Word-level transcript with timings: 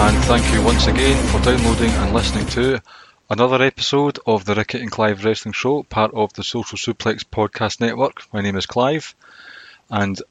And 0.00 0.16
thank 0.26 0.54
you 0.54 0.62
once 0.62 0.86
again 0.86 1.26
for 1.26 1.40
downloading 1.40 1.90
and 1.90 2.14
listening 2.14 2.46
to 2.46 2.80
another 3.30 3.60
episode 3.64 4.20
of 4.28 4.44
the 4.44 4.54
Ricky 4.54 4.80
and 4.80 4.92
Clive 4.92 5.24
Wrestling 5.24 5.54
Show, 5.54 5.82
part 5.82 6.14
of 6.14 6.32
the 6.34 6.44
Social 6.44 6.78
Suplex 6.78 7.24
Podcast 7.24 7.80
Network. 7.80 8.22
My 8.32 8.40
name 8.40 8.56
is 8.56 8.66
Clive, 8.66 9.16
and 9.90 10.22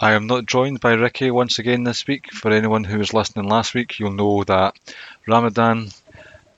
I 0.00 0.12
am 0.12 0.26
not 0.26 0.46
joined 0.46 0.80
by 0.80 0.94
Ricky 0.94 1.30
once 1.30 1.58
again 1.58 1.84
this 1.84 2.06
week. 2.06 2.32
For 2.32 2.50
anyone 2.50 2.82
who 2.82 2.96
was 2.96 3.12
listening 3.12 3.46
last 3.46 3.74
week, 3.74 3.98
you'll 3.98 4.10
know 4.10 4.42
that 4.44 4.74
Ramadan 5.28 5.90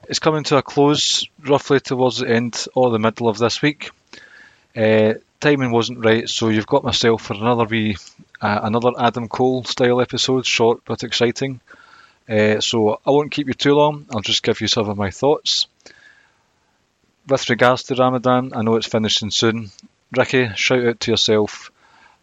is 0.08 0.20
coming 0.20 0.44
to 0.44 0.56
a 0.56 0.62
close 0.62 1.26
roughly 1.44 1.80
towards 1.80 2.18
the 2.18 2.30
end 2.30 2.66
or 2.76 2.90
the 2.90 3.00
middle 3.00 3.28
of 3.28 3.38
this 3.38 3.60
week. 3.60 3.90
Uh, 4.76 5.14
timing 5.40 5.72
wasn't 5.72 6.04
right, 6.04 6.28
so 6.28 6.48
you've 6.48 6.68
got 6.68 6.84
myself 6.84 7.22
for 7.22 7.34
another 7.34 7.64
wee, 7.64 7.96
uh, 8.40 8.60
another 8.62 8.92
Adam 9.00 9.26
Cole 9.26 9.64
style 9.64 10.00
episode, 10.00 10.46
short 10.46 10.82
but 10.84 11.02
exciting. 11.02 11.60
Uh, 12.28 12.60
so 12.60 13.00
I 13.06 13.10
won't 13.10 13.30
keep 13.30 13.46
you 13.46 13.54
too 13.54 13.74
long. 13.74 14.06
I'll 14.12 14.20
just 14.20 14.42
give 14.42 14.60
you 14.60 14.68
some 14.68 14.88
of 14.88 14.96
my 14.96 15.10
thoughts. 15.10 15.68
With 17.28 17.48
regards 17.50 17.84
to 17.84 17.94
Ramadan, 17.94 18.52
I 18.54 18.62
know 18.62 18.76
it's 18.76 18.86
finishing 18.86 19.30
soon. 19.30 19.70
Ricky, 20.16 20.50
shout 20.54 20.84
out 20.86 21.00
to 21.00 21.10
yourself 21.10 21.70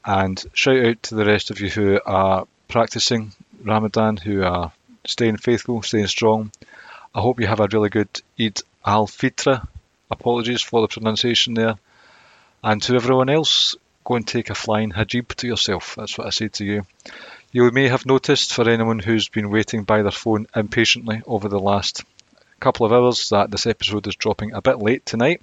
and 0.05 0.43
shout 0.53 0.85
out 0.85 1.03
to 1.03 1.15
the 1.15 1.25
rest 1.25 1.51
of 1.51 1.59
you 1.59 1.69
who 1.69 1.99
are 2.05 2.47
practicing 2.67 3.33
Ramadan, 3.63 4.17
who 4.17 4.43
are 4.43 4.71
staying 5.05 5.37
faithful, 5.37 5.81
staying 5.81 6.07
strong. 6.07 6.51
I 7.15 7.21
hope 7.21 7.39
you 7.39 7.47
have 7.47 7.59
a 7.59 7.67
really 7.71 7.89
good 7.89 8.09
Eid 8.39 8.61
al 8.85 9.07
Fitr. 9.07 9.65
Apologies 10.09 10.61
for 10.61 10.81
the 10.81 10.87
pronunciation 10.87 11.53
there. 11.53 11.75
And 12.63 12.81
to 12.83 12.95
everyone 12.95 13.29
else, 13.29 13.75
go 14.03 14.15
and 14.15 14.27
take 14.27 14.49
a 14.49 14.55
flying 14.55 14.91
hijab 14.91 15.33
to 15.35 15.47
yourself. 15.47 15.95
That's 15.95 16.17
what 16.17 16.27
I 16.27 16.31
say 16.31 16.47
to 16.49 16.65
you. 16.65 16.85
You 17.55 17.69
may 17.69 17.87
have 17.87 18.07
noticed, 18.07 18.51
for 18.51 18.67
anyone 18.67 18.97
who's 18.97 19.29
been 19.29 19.51
waiting 19.51 19.83
by 19.83 20.01
their 20.01 20.09
phone 20.09 20.47
impatiently 20.55 21.21
over 21.27 21.47
the 21.47 21.59
last 21.59 22.03
couple 22.59 22.83
of 22.83 22.91
hours, 22.91 23.29
that 23.29 23.51
this 23.51 23.67
episode 23.67 24.07
is 24.07 24.15
dropping 24.15 24.53
a 24.53 24.61
bit 24.63 24.79
late 24.79 25.05
tonight. 25.05 25.39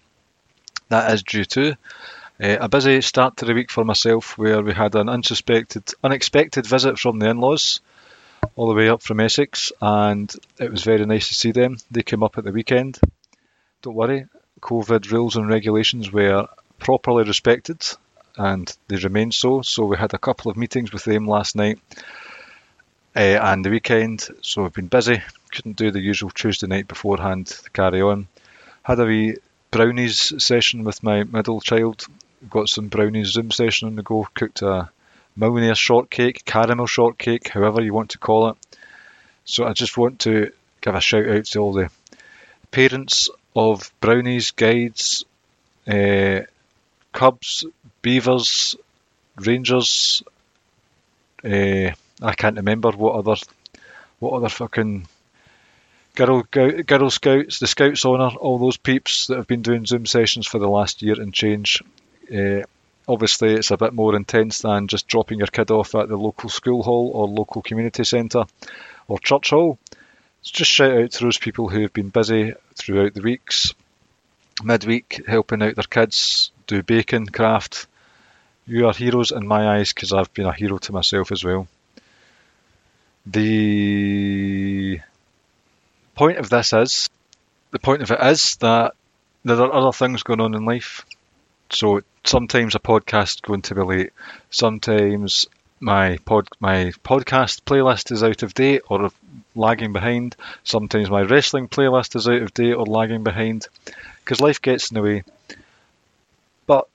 That 0.88 1.12
is 1.12 1.22
due 1.22 1.44
to 1.44 1.70
uh, 1.70 2.56
a 2.62 2.68
busy 2.68 3.00
start 3.02 3.36
to 3.36 3.44
the 3.44 3.54
week 3.54 3.70
for 3.70 3.84
myself, 3.84 4.36
where 4.36 4.60
we 4.60 4.74
had 4.74 4.96
an 4.96 5.08
unsuspected, 5.08 5.84
unexpected 6.02 6.66
visit 6.66 6.98
from 6.98 7.20
the 7.20 7.28
in-laws, 7.30 7.80
all 8.56 8.68
the 8.68 8.74
way 8.74 8.88
up 8.88 9.02
from 9.02 9.20
Essex, 9.20 9.70
and 9.80 10.34
it 10.58 10.68
was 10.68 10.82
very 10.82 11.06
nice 11.06 11.28
to 11.28 11.34
see 11.34 11.52
them. 11.52 11.76
They 11.92 12.02
came 12.02 12.24
up 12.24 12.38
at 12.38 12.42
the 12.42 12.50
weekend. 12.50 12.98
Don't 13.82 13.94
worry, 13.94 14.26
COVID 14.60 15.12
rules 15.12 15.36
and 15.36 15.48
regulations 15.48 16.10
were 16.10 16.48
properly 16.80 17.22
respected, 17.22 17.86
and 18.36 18.74
they 18.88 18.96
remain 18.96 19.32
so. 19.32 19.62
So 19.62 19.84
we 19.84 19.96
had 19.96 20.14
a 20.14 20.18
couple 20.18 20.50
of 20.50 20.56
meetings 20.56 20.92
with 20.92 21.04
them 21.04 21.26
last 21.26 21.56
night 21.56 21.78
uh, 23.16 23.18
and 23.18 23.64
the 23.64 23.70
weekend. 23.70 24.28
So 24.42 24.62
we've 24.62 24.72
been 24.72 24.88
busy. 24.88 25.22
Couldn't 25.52 25.76
do 25.76 25.90
the 25.90 26.00
usual 26.00 26.30
Tuesday 26.30 26.66
night 26.66 26.88
beforehand 26.88 27.48
to 27.48 27.70
carry 27.70 28.02
on. 28.02 28.28
Had 28.82 29.00
a 29.00 29.04
wee 29.04 29.36
brownies 29.70 30.42
session 30.42 30.84
with 30.84 31.02
my 31.02 31.24
middle 31.24 31.60
child. 31.60 32.06
Got 32.48 32.68
some 32.68 32.88
brownies 32.88 33.28
Zoom 33.28 33.50
session 33.50 33.88
on 33.88 33.96
the 33.96 34.02
go. 34.02 34.28
Cooked 34.34 34.62
a 34.62 34.90
millionaire 35.36 35.74
shortcake, 35.74 36.44
caramel 36.44 36.86
shortcake, 36.86 37.48
however 37.48 37.82
you 37.82 37.92
want 37.92 38.10
to 38.10 38.18
call 38.18 38.50
it. 38.50 38.56
So 39.44 39.64
I 39.66 39.72
just 39.72 39.96
want 39.98 40.20
to 40.20 40.52
give 40.80 40.94
a 40.94 41.00
shout 41.00 41.28
out 41.28 41.44
to 41.46 41.58
all 41.58 41.72
the 41.72 41.90
parents 42.70 43.28
of 43.54 43.92
brownies, 44.00 44.52
guides, 44.52 45.24
uh, 45.88 46.40
cubs, 47.12 47.64
beavers, 48.02 48.76
rangers. 49.36 50.22
Uh, 51.44 51.90
I 52.22 52.34
can't 52.36 52.56
remember 52.56 52.90
what 52.90 53.14
other 53.14 53.36
what 54.18 54.34
other 54.34 54.48
fucking 54.48 55.06
Girl, 56.14 56.42
Girl 56.42 57.10
Scouts, 57.10 57.60
the 57.60 57.66
Scouts 57.66 58.04
Honour, 58.04 58.36
all 58.36 58.58
those 58.58 58.76
peeps 58.76 59.28
that 59.28 59.36
have 59.36 59.46
been 59.46 59.62
doing 59.62 59.86
Zoom 59.86 60.06
sessions 60.06 60.46
for 60.46 60.58
the 60.58 60.68
last 60.68 61.02
year 61.02 61.20
and 61.20 61.32
change. 61.32 61.82
Uh, 62.30 62.62
obviously, 63.08 63.54
it's 63.54 63.70
a 63.70 63.76
bit 63.76 63.94
more 63.94 64.16
intense 64.16 64.60
than 64.60 64.88
just 64.88 65.06
dropping 65.06 65.38
your 65.38 65.46
kid 65.46 65.70
off 65.70 65.94
at 65.94 66.08
the 66.08 66.16
local 66.16 66.50
school 66.50 66.82
hall 66.82 67.10
or 67.14 67.28
local 67.28 67.62
community 67.62 68.04
centre 68.04 68.44
or 69.08 69.18
church 69.18 69.50
hall. 69.50 69.78
So 70.42 70.52
just 70.52 70.70
shout 70.70 70.92
out 70.92 71.10
to 71.12 71.24
those 71.24 71.38
people 71.38 71.68
who 71.68 71.82
have 71.82 71.92
been 71.92 72.08
busy 72.08 72.54
throughout 72.74 73.14
the 73.14 73.22
weeks, 73.22 73.72
midweek, 74.62 75.22
helping 75.26 75.62
out 75.62 75.76
their 75.76 75.84
kids, 75.84 76.50
do 76.70 76.82
bacon, 76.84 77.26
craft. 77.26 77.88
You 78.64 78.86
are 78.86 78.94
heroes 78.94 79.32
in 79.32 79.46
my 79.46 79.76
eyes 79.76 79.92
because 79.92 80.12
I've 80.12 80.32
been 80.32 80.46
a 80.46 80.52
hero 80.52 80.78
to 80.78 80.92
myself 80.92 81.32
as 81.32 81.42
well. 81.42 81.66
The 83.26 85.00
point 86.14 86.38
of 86.38 86.48
this 86.48 86.72
is, 86.72 87.10
the 87.72 87.80
point 87.80 88.02
of 88.02 88.10
it 88.12 88.20
is 88.20 88.56
that 88.56 88.94
there 89.44 89.60
are 89.60 89.72
other 89.72 89.92
things 89.92 90.22
going 90.22 90.40
on 90.40 90.54
in 90.54 90.64
life. 90.64 91.04
So 91.70 92.02
sometimes 92.24 92.76
a 92.76 92.78
podcast 92.78 93.36
is 93.36 93.40
going 93.40 93.62
to 93.62 93.74
be 93.74 93.82
late. 93.82 94.12
Sometimes 94.50 95.46
my 95.80 96.18
pod 96.18 96.48
my 96.60 96.92
podcast 97.02 97.62
playlist 97.62 98.12
is 98.12 98.22
out 98.22 98.42
of 98.42 98.54
date 98.54 98.82
or 98.88 99.10
lagging 99.56 99.92
behind. 99.92 100.36
Sometimes 100.62 101.10
my 101.10 101.22
wrestling 101.22 101.68
playlist 101.68 102.14
is 102.14 102.28
out 102.28 102.42
of 102.42 102.54
date 102.54 102.74
or 102.74 102.86
lagging 102.86 103.24
behind 103.24 103.66
because 104.22 104.40
life 104.40 104.62
gets 104.62 104.90
in 104.90 104.94
the 104.94 105.02
way. 105.02 105.24
But 106.70 106.86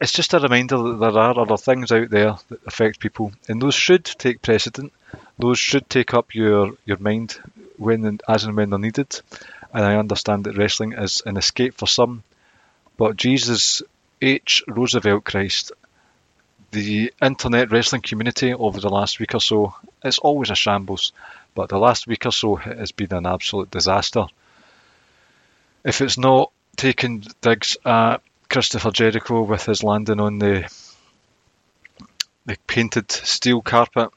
it's 0.00 0.10
just 0.10 0.34
a 0.34 0.40
reminder 0.40 0.76
that 0.76 0.98
there 0.98 1.22
are 1.22 1.38
other 1.38 1.56
things 1.56 1.92
out 1.92 2.10
there 2.10 2.34
that 2.48 2.66
affect 2.66 2.98
people, 2.98 3.30
and 3.46 3.62
those 3.62 3.76
should 3.76 4.04
take 4.04 4.42
precedent. 4.42 4.92
Those 5.38 5.60
should 5.60 5.88
take 5.88 6.14
up 6.14 6.34
your 6.34 6.72
your 6.84 6.96
mind 6.98 7.38
when 7.76 8.04
and 8.04 8.20
as 8.26 8.42
and 8.42 8.56
when 8.56 8.70
they're 8.70 8.80
needed. 8.80 9.20
And 9.72 9.84
I 9.84 9.98
understand 9.98 10.42
that 10.44 10.56
wrestling 10.56 10.94
is 10.94 11.22
an 11.24 11.36
escape 11.36 11.74
for 11.74 11.86
some, 11.86 12.24
but 12.96 13.16
Jesus 13.16 13.82
H. 14.20 14.64
Roosevelt 14.66 15.22
Christ 15.22 15.70
the 16.72 17.12
internet 17.22 17.70
wrestling 17.70 18.02
community 18.02 18.52
over 18.52 18.80
the 18.80 18.88
last 18.88 19.20
week 19.20 19.32
or 19.36 19.40
so, 19.40 19.76
it's 20.02 20.18
always 20.18 20.50
a 20.50 20.56
shambles, 20.56 21.12
but 21.54 21.68
the 21.68 21.78
last 21.78 22.08
week 22.08 22.26
or 22.26 22.32
so 22.32 22.56
has 22.56 22.90
been 22.90 23.14
an 23.14 23.26
absolute 23.26 23.70
disaster. 23.70 24.26
If 25.84 26.00
it's 26.00 26.18
not 26.18 26.50
taking 26.76 27.24
digs 27.40 27.76
at 27.84 28.18
Christopher 28.48 28.90
Jericho 28.90 29.42
with 29.42 29.66
his 29.66 29.82
landing 29.82 30.20
on 30.20 30.38
the 30.38 30.70
the 32.46 32.56
painted 32.66 33.10
steel 33.10 33.62
carpet, 33.62 34.10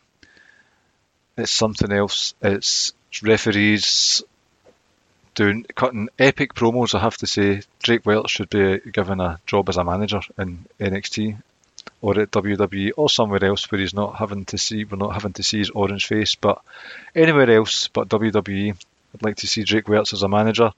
it's 1.37 1.51
something 1.51 1.91
else. 1.91 2.33
It's 2.41 2.93
referees 3.23 4.21
doing 5.33 5.65
cutting 5.75 6.09
epic 6.19 6.53
promos. 6.53 6.93
I 6.93 6.99
have 6.99 7.17
to 7.17 7.27
say, 7.27 7.61
Drake 7.81 8.05
Welch 8.05 8.31
should 8.31 8.49
be 8.49 8.79
given 8.91 9.21
a 9.21 9.39
job 9.45 9.69
as 9.69 9.77
a 9.77 9.83
manager 9.83 10.21
in 10.37 10.65
NXT 10.79 11.41
or 12.01 12.19
at 12.19 12.31
WWE 12.31 12.91
or 12.97 13.09
somewhere 13.09 13.43
else 13.43 13.71
where 13.71 13.79
he's 13.79 13.93
not 13.93 14.17
having 14.17 14.45
to 14.45 14.57
see 14.57 14.83
we're 14.83 14.97
not 14.97 15.13
having 15.13 15.33
to 15.33 15.43
see 15.43 15.59
his 15.59 15.69
orange 15.69 16.05
face. 16.05 16.35
But 16.35 16.61
anywhere 17.15 17.49
else 17.49 17.87
but 17.87 18.09
WWE, 18.09 18.71
I'd 18.71 19.23
like 19.23 19.37
to 19.37 19.47
see 19.47 19.63
Drake 19.63 19.87
Welch 19.87 20.13
as 20.13 20.23
a 20.23 20.27
manager. 20.27 20.73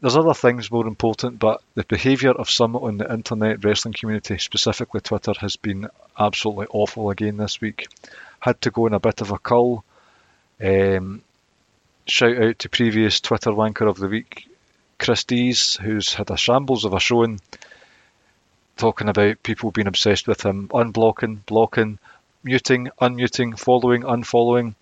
There's 0.00 0.16
other 0.16 0.32
things 0.32 0.70
more 0.70 0.86
important, 0.86 1.38
but 1.38 1.62
the 1.74 1.84
behaviour 1.84 2.30
of 2.30 2.48
some 2.48 2.74
on 2.74 2.96
the 2.96 3.12
internet 3.12 3.62
wrestling 3.62 3.92
community, 3.92 4.38
specifically 4.38 5.00
Twitter, 5.02 5.34
has 5.40 5.56
been 5.56 5.88
absolutely 6.18 6.68
awful 6.70 7.10
again 7.10 7.36
this 7.36 7.60
week. 7.60 7.86
Had 8.38 8.60
to 8.62 8.70
go 8.70 8.86
in 8.86 8.94
a 8.94 9.00
bit 9.00 9.20
of 9.20 9.30
a 9.30 9.38
cull. 9.38 9.84
Um, 10.62 11.22
shout 12.06 12.36
out 12.38 12.58
to 12.60 12.68
previous 12.70 13.20
Twitter 13.20 13.50
wanker 13.50 13.88
of 13.88 13.98
the 13.98 14.08
week, 14.08 14.48
Chris 14.98 15.24
Dees, 15.24 15.76
who's 15.76 16.14
had 16.14 16.30
a 16.30 16.36
shambles 16.36 16.86
of 16.86 16.94
a 16.94 17.00
showing 17.00 17.38
talking 18.78 19.10
about 19.10 19.42
people 19.42 19.70
being 19.70 19.86
obsessed 19.86 20.26
with 20.26 20.42
him, 20.42 20.68
unblocking, 20.68 21.44
blocking, 21.44 21.98
muting, 22.42 22.88
unmuting, 23.02 23.58
following, 23.58 24.02
unfollowing. 24.02 24.74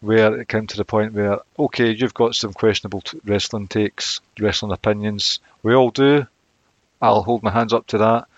Where 0.00 0.40
it 0.40 0.48
came 0.48 0.66
to 0.66 0.76
the 0.76 0.84
point 0.84 1.12
where, 1.12 1.40
okay, 1.58 1.90
you've 1.90 2.14
got 2.14 2.34
some 2.34 2.52
questionable 2.52 3.02
t- 3.02 3.20
wrestling 3.24 3.68
takes, 3.68 4.20
wrestling 4.38 4.72
opinions. 4.72 5.40
We 5.62 5.74
all 5.74 5.90
do. 5.90 6.26
I'll 7.02 7.22
hold 7.22 7.42
my 7.42 7.50
hands 7.50 7.72
up 7.72 7.86
to 7.88 7.98
that. 7.98 8.28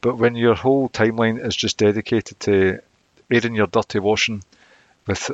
But 0.00 0.18
when 0.18 0.36
your 0.36 0.54
whole 0.54 0.88
timeline 0.88 1.44
is 1.44 1.56
just 1.56 1.78
dedicated 1.78 2.38
to 2.40 2.80
airing 3.30 3.54
your 3.54 3.66
dirty 3.66 3.98
washing 3.98 4.42
with 5.06 5.30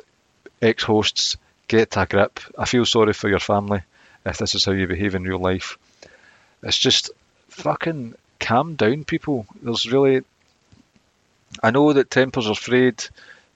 ex 0.61 0.85
hosts, 0.85 1.37
get 1.69 1.97
a 1.97 2.07
grip. 2.07 2.41
I 2.57 2.65
feel 2.65 2.87
sorry 2.87 3.13
for 3.13 3.29
your 3.29 3.41
family 3.41 3.83
if 4.25 4.39
this 4.39 4.55
is 4.55 4.65
how 4.65 4.73
you 4.73 4.87
behave 4.87 5.15
in 5.15 5.25
real 5.25 5.41
life. 5.41 5.79
It's 6.63 6.79
just 6.79 7.11
fucking 7.49 8.15
calm 8.39 8.77
down, 8.77 9.05
people. 9.05 9.47
There's 9.61 9.91
really. 9.91 10.23
I 11.63 11.71
know 11.71 11.93
that 11.93 12.11
tempers 12.11 12.49
are 12.49 12.55
frayed, 12.55 13.05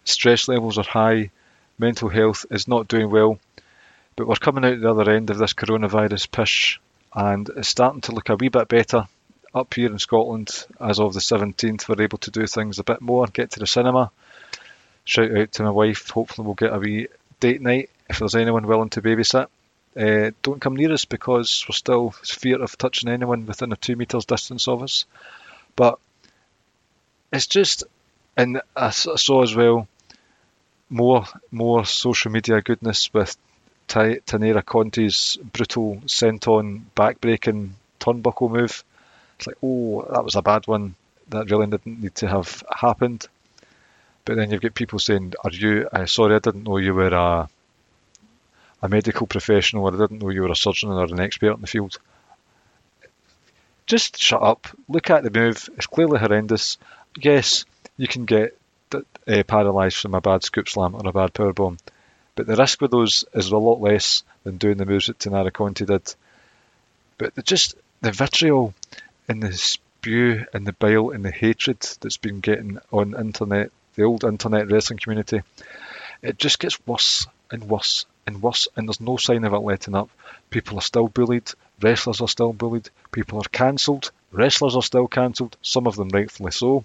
stress 0.04 0.48
levels 0.48 0.76
are 0.76 0.84
high, 0.84 1.30
mental 1.78 2.08
health 2.08 2.46
is 2.50 2.68
not 2.68 2.88
doing 2.88 3.10
well, 3.10 3.38
but 4.16 4.26
we're 4.26 4.36
coming 4.36 4.64
out 4.64 4.80
the 4.80 4.90
other 4.90 5.10
end 5.10 5.30
of 5.30 5.38
this 5.38 5.54
coronavirus 5.54 6.30
push, 6.30 6.78
and 7.14 7.48
it's 7.56 7.68
starting 7.68 8.00
to 8.02 8.12
look 8.12 8.28
a 8.28 8.36
wee 8.36 8.48
bit 8.48 8.68
better 8.68 9.06
up 9.54 9.72
here 9.74 9.90
in 9.90 9.98
Scotland 9.98 10.66
as 10.80 11.00
of 11.00 11.14
the 11.14 11.20
17th. 11.20 11.88
We're 11.88 12.04
able 12.04 12.18
to 12.18 12.30
do 12.30 12.46
things 12.46 12.78
a 12.78 12.84
bit 12.84 13.00
more, 13.00 13.26
get 13.26 13.52
to 13.52 13.60
the 13.60 13.66
cinema. 13.66 14.10
Shout 15.04 15.36
out 15.36 15.52
to 15.52 15.62
my 15.62 15.70
wife. 15.70 16.10
Hopefully, 16.10 16.46
we'll 16.46 16.54
get 16.54 16.74
a 16.74 16.78
wee 16.78 17.08
date 17.40 17.60
night 17.60 17.90
if 18.08 18.18
there's 18.18 18.34
anyone 18.34 18.66
willing 18.66 18.90
to 18.90 19.02
babysit. 19.02 19.48
Uh, 19.96 20.30
don't 20.42 20.60
come 20.60 20.76
near 20.76 20.92
us 20.92 21.06
because 21.06 21.64
we're 21.66 21.74
still 21.74 22.10
fear 22.10 22.62
of 22.62 22.76
touching 22.76 23.08
anyone 23.08 23.46
within 23.46 23.72
a 23.72 23.76
two 23.76 23.96
metres 23.96 24.26
distance 24.26 24.68
of 24.68 24.82
us. 24.82 25.06
But 25.74 25.98
it's 27.32 27.46
just, 27.46 27.84
and 28.36 28.60
I 28.74 28.90
saw 28.90 29.42
as 29.42 29.54
well 29.54 29.88
more 30.88 31.24
more 31.50 31.84
social 31.84 32.30
media 32.30 32.62
goodness 32.62 33.12
with 33.12 33.36
Taynara 33.88 34.64
Conti's 34.64 35.36
brutal 35.52 35.96
senton 36.06 36.82
backbreaking 36.96 37.70
turnbuckle 38.00 38.50
move. 38.50 38.84
It's 39.38 39.46
like, 39.46 39.56
oh, 39.62 40.06
that 40.12 40.24
was 40.24 40.34
a 40.34 40.42
bad 40.42 40.66
one. 40.66 40.94
That 41.28 41.50
really 41.50 41.66
didn't 41.66 42.02
need 42.02 42.14
to 42.16 42.28
have 42.28 42.62
happened. 42.70 43.26
But 44.24 44.36
then 44.36 44.50
you've 44.50 44.62
got 44.62 44.74
people 44.74 44.98
saying, 44.98 45.34
"Are 45.44 45.50
you? 45.50 45.88
Uh, 45.92 46.06
sorry, 46.06 46.34
I 46.34 46.40
didn't 46.40 46.64
know 46.64 46.78
you 46.78 46.94
were 46.94 47.14
a 47.14 47.48
a 48.82 48.88
medical 48.88 49.26
professional, 49.26 49.84
or 49.84 49.94
I 49.94 49.98
didn't 49.98 50.20
know 50.20 50.30
you 50.30 50.42
were 50.42 50.50
a 50.50 50.56
surgeon 50.56 50.90
or 50.90 51.04
an 51.04 51.20
expert 51.20 51.54
in 51.54 51.60
the 51.60 51.66
field." 51.66 51.98
Just 53.86 54.18
shut 54.18 54.42
up. 54.42 54.66
Look 54.88 55.10
at 55.10 55.22
the 55.22 55.30
move. 55.30 55.68
It's 55.76 55.86
clearly 55.86 56.18
horrendous. 56.18 56.76
Yes, 57.16 57.64
you 57.96 58.08
can 58.08 58.24
get 58.24 58.58
uh, 58.94 59.42
paralysed 59.46 59.98
from 59.98 60.14
a 60.14 60.20
bad 60.20 60.44
scoop 60.44 60.68
slam 60.68 60.94
or 60.94 61.06
a 61.06 61.12
bad 61.12 61.34
power 61.34 61.52
bomb, 61.52 61.78
but 62.34 62.46
the 62.46 62.56
risk 62.56 62.80
with 62.80 62.90
those 62.90 63.24
is 63.34 63.50
a 63.50 63.56
lot 63.56 63.80
less 63.80 64.22
than 64.44 64.58
doing 64.58 64.76
the 64.76 64.86
moves 64.86 65.06
that 65.06 65.18
Taynara 65.18 65.52
Conti 65.52 65.84
did. 65.84 66.14
But 67.18 67.44
just 67.44 67.74
the 68.02 68.12
vitriol 68.12 68.74
and 69.26 69.42
the 69.42 69.52
spew 69.54 70.44
and 70.52 70.66
the 70.66 70.74
bile 70.74 71.10
and 71.10 71.24
the 71.24 71.30
hatred 71.30 71.80
that's 72.00 72.18
been 72.18 72.40
getting 72.40 72.78
on 72.92 73.18
internet, 73.18 73.70
the 73.94 74.04
old 74.04 74.24
internet 74.24 74.70
wrestling 74.70 74.98
community, 74.98 75.42
it 76.22 76.38
just 76.38 76.58
gets 76.58 76.78
worse 76.86 77.26
and 77.50 77.64
worse 77.64 78.04
and 78.26 78.42
worse, 78.42 78.68
and 78.76 78.88
there's 78.88 79.00
no 79.00 79.16
sign 79.16 79.44
of 79.44 79.52
it 79.52 79.58
letting 79.58 79.94
up. 79.94 80.10
People 80.50 80.78
are 80.78 80.82
still 80.82 81.08
bullied, 81.08 81.50
wrestlers 81.80 82.20
are 82.20 82.28
still 82.28 82.52
bullied, 82.52 82.90
people 83.12 83.38
are 83.38 83.48
cancelled, 83.50 84.10
wrestlers 84.32 84.76
are 84.76 84.82
still 84.82 85.06
cancelled, 85.06 85.56
some 85.62 85.86
of 85.86 85.96
them 85.96 86.08
rightfully 86.08 86.50
so. 86.50 86.84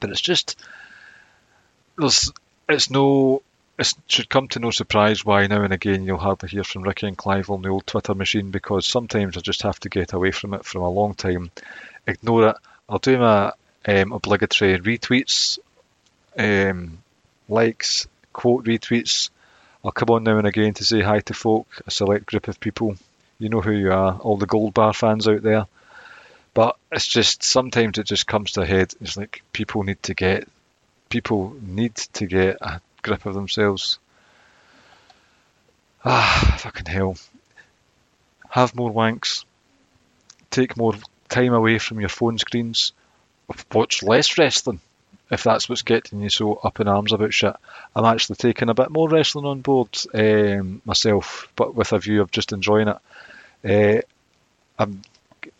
But 0.00 0.10
it's 0.10 0.20
just 0.20 0.56
there's 1.98 2.32
it's 2.68 2.90
no 2.90 3.42
it 3.78 3.92
should 4.06 4.28
come 4.28 4.48
to 4.48 4.58
no 4.58 4.70
surprise 4.70 5.24
why 5.24 5.46
now 5.46 5.62
and 5.62 5.72
again 5.72 6.04
you'll 6.04 6.16
hardly 6.16 6.48
hear 6.48 6.64
from 6.64 6.82
Ricky 6.82 7.06
and 7.06 7.16
Clive 7.16 7.50
on 7.50 7.62
the 7.62 7.68
old 7.68 7.86
Twitter 7.86 8.14
machine 8.14 8.50
because 8.50 8.86
sometimes 8.86 9.36
I 9.36 9.40
just 9.40 9.62
have 9.62 9.78
to 9.80 9.88
get 9.88 10.12
away 10.12 10.30
from 10.30 10.54
it 10.54 10.64
for 10.64 10.78
a 10.78 10.88
long 10.88 11.14
time. 11.14 11.50
Ignore 12.06 12.48
it. 12.48 12.56
I'll 12.88 12.98
do 12.98 13.18
my 13.18 13.52
um, 13.86 14.12
obligatory 14.12 14.78
retweets, 14.78 15.58
um, 16.38 16.98
likes, 17.48 18.06
quote 18.32 18.64
retweets. 18.64 19.30
I'll 19.84 19.92
come 19.92 20.10
on 20.10 20.24
now 20.24 20.38
and 20.38 20.46
again 20.46 20.74
to 20.74 20.84
say 20.84 21.02
hi 21.02 21.20
to 21.20 21.34
folk, 21.34 21.66
a 21.86 21.90
select 21.90 22.26
group 22.26 22.48
of 22.48 22.60
people. 22.60 22.96
You 23.38 23.50
know 23.50 23.60
who 23.60 23.72
you 23.72 23.92
are, 23.92 24.18
all 24.18 24.38
the 24.38 24.46
Gold 24.46 24.72
Bar 24.72 24.94
fans 24.94 25.28
out 25.28 25.42
there. 25.42 25.66
But 26.54 26.76
it's 26.90 27.06
just 27.06 27.42
sometimes 27.42 27.98
it 27.98 28.06
just 28.06 28.26
comes 28.26 28.52
to 28.52 28.62
a 28.62 28.66
head. 28.66 28.94
It's 29.02 29.16
like 29.16 29.42
people 29.52 29.82
need 29.82 30.02
to 30.04 30.14
get 30.14 30.48
people 31.08 31.56
need 31.60 31.94
to 31.94 32.26
get 32.26 32.58
a 32.60 32.80
grip 33.02 33.26
of 33.26 33.34
themselves. 33.34 33.98
Ah, 36.04 36.56
fucking 36.60 36.86
hell. 36.86 37.16
Have 38.50 38.74
more 38.74 38.92
wanks. 38.92 39.44
Take 40.50 40.76
more 40.76 40.94
time 41.28 41.52
away 41.52 41.78
from 41.78 42.00
your 42.00 42.08
phone 42.08 42.38
screens. 42.38 42.92
Watch 43.72 44.02
less 44.02 44.38
wrestling 44.38 44.80
if 45.30 45.42
that's 45.42 45.68
what's 45.68 45.82
getting 45.82 46.20
you 46.20 46.28
so 46.28 46.54
up 46.54 46.80
in 46.80 46.88
arms 46.88 47.12
about 47.12 47.34
shit. 47.34 47.54
I'm 47.94 48.04
actually 48.04 48.36
taking 48.36 48.68
a 48.68 48.74
bit 48.74 48.90
more 48.90 49.08
wrestling 49.08 49.44
on 49.44 49.60
board 49.60 49.88
um, 50.14 50.80
myself, 50.84 51.50
but 51.56 51.74
with 51.74 51.92
a 51.92 51.98
view 51.98 52.22
of 52.22 52.30
just 52.30 52.52
enjoying 52.52 52.88
it. 52.88 52.98
Uh, 53.64 54.02
I'm 54.78 55.02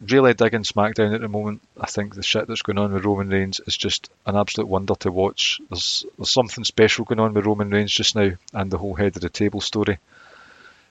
really 0.00 0.34
digging 0.34 0.62
SmackDown 0.62 1.14
at 1.14 1.20
the 1.20 1.28
moment. 1.28 1.62
I 1.80 1.86
think 1.86 2.14
the 2.14 2.22
shit 2.22 2.46
that's 2.46 2.62
going 2.62 2.78
on 2.78 2.92
with 2.92 3.04
Roman 3.04 3.28
Reigns 3.28 3.60
is 3.66 3.76
just 3.76 4.10
an 4.26 4.36
absolute 4.36 4.68
wonder 4.68 4.94
to 4.96 5.10
watch. 5.10 5.60
There's 5.70 6.04
there's 6.18 6.30
something 6.30 6.64
special 6.64 7.04
going 7.04 7.20
on 7.20 7.34
with 7.34 7.46
Roman 7.46 7.70
Reigns 7.70 7.92
just 7.92 8.14
now, 8.16 8.32
and 8.52 8.70
the 8.70 8.78
whole 8.78 8.94
head 8.94 9.16
of 9.16 9.22
the 9.22 9.30
table 9.30 9.60
story. 9.60 9.98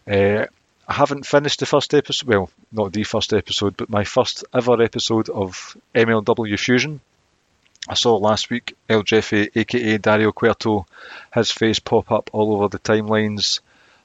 Uh, 0.08 0.46
I 0.88 0.94
haven't 0.94 1.26
finished 1.26 1.60
the 1.60 1.66
first 1.66 1.94
episode. 1.94 2.28
Well, 2.28 2.50
not 2.72 2.94
the 2.94 3.04
first 3.04 3.34
episode, 3.34 3.76
but 3.78 3.90
my 3.90 4.04
first 4.04 4.44
ever 4.54 4.82
episode 4.82 5.30
of 5.30 5.76
MLW 5.94 6.60
Fusion. 6.60 7.00
I 7.88 7.94
saw 7.94 8.18
last 8.18 8.50
week 8.50 8.76
El 8.90 9.04
Jefe, 9.04 9.50
aka 9.56 9.98
Dario 9.98 10.32
Cueto, 10.32 10.88
his 11.34 11.52
face 11.52 11.80
pop 11.80 12.12
up 12.12 12.32
all 12.34 12.56
over 12.56 12.68
the 12.68 12.80
timelines 12.80 13.60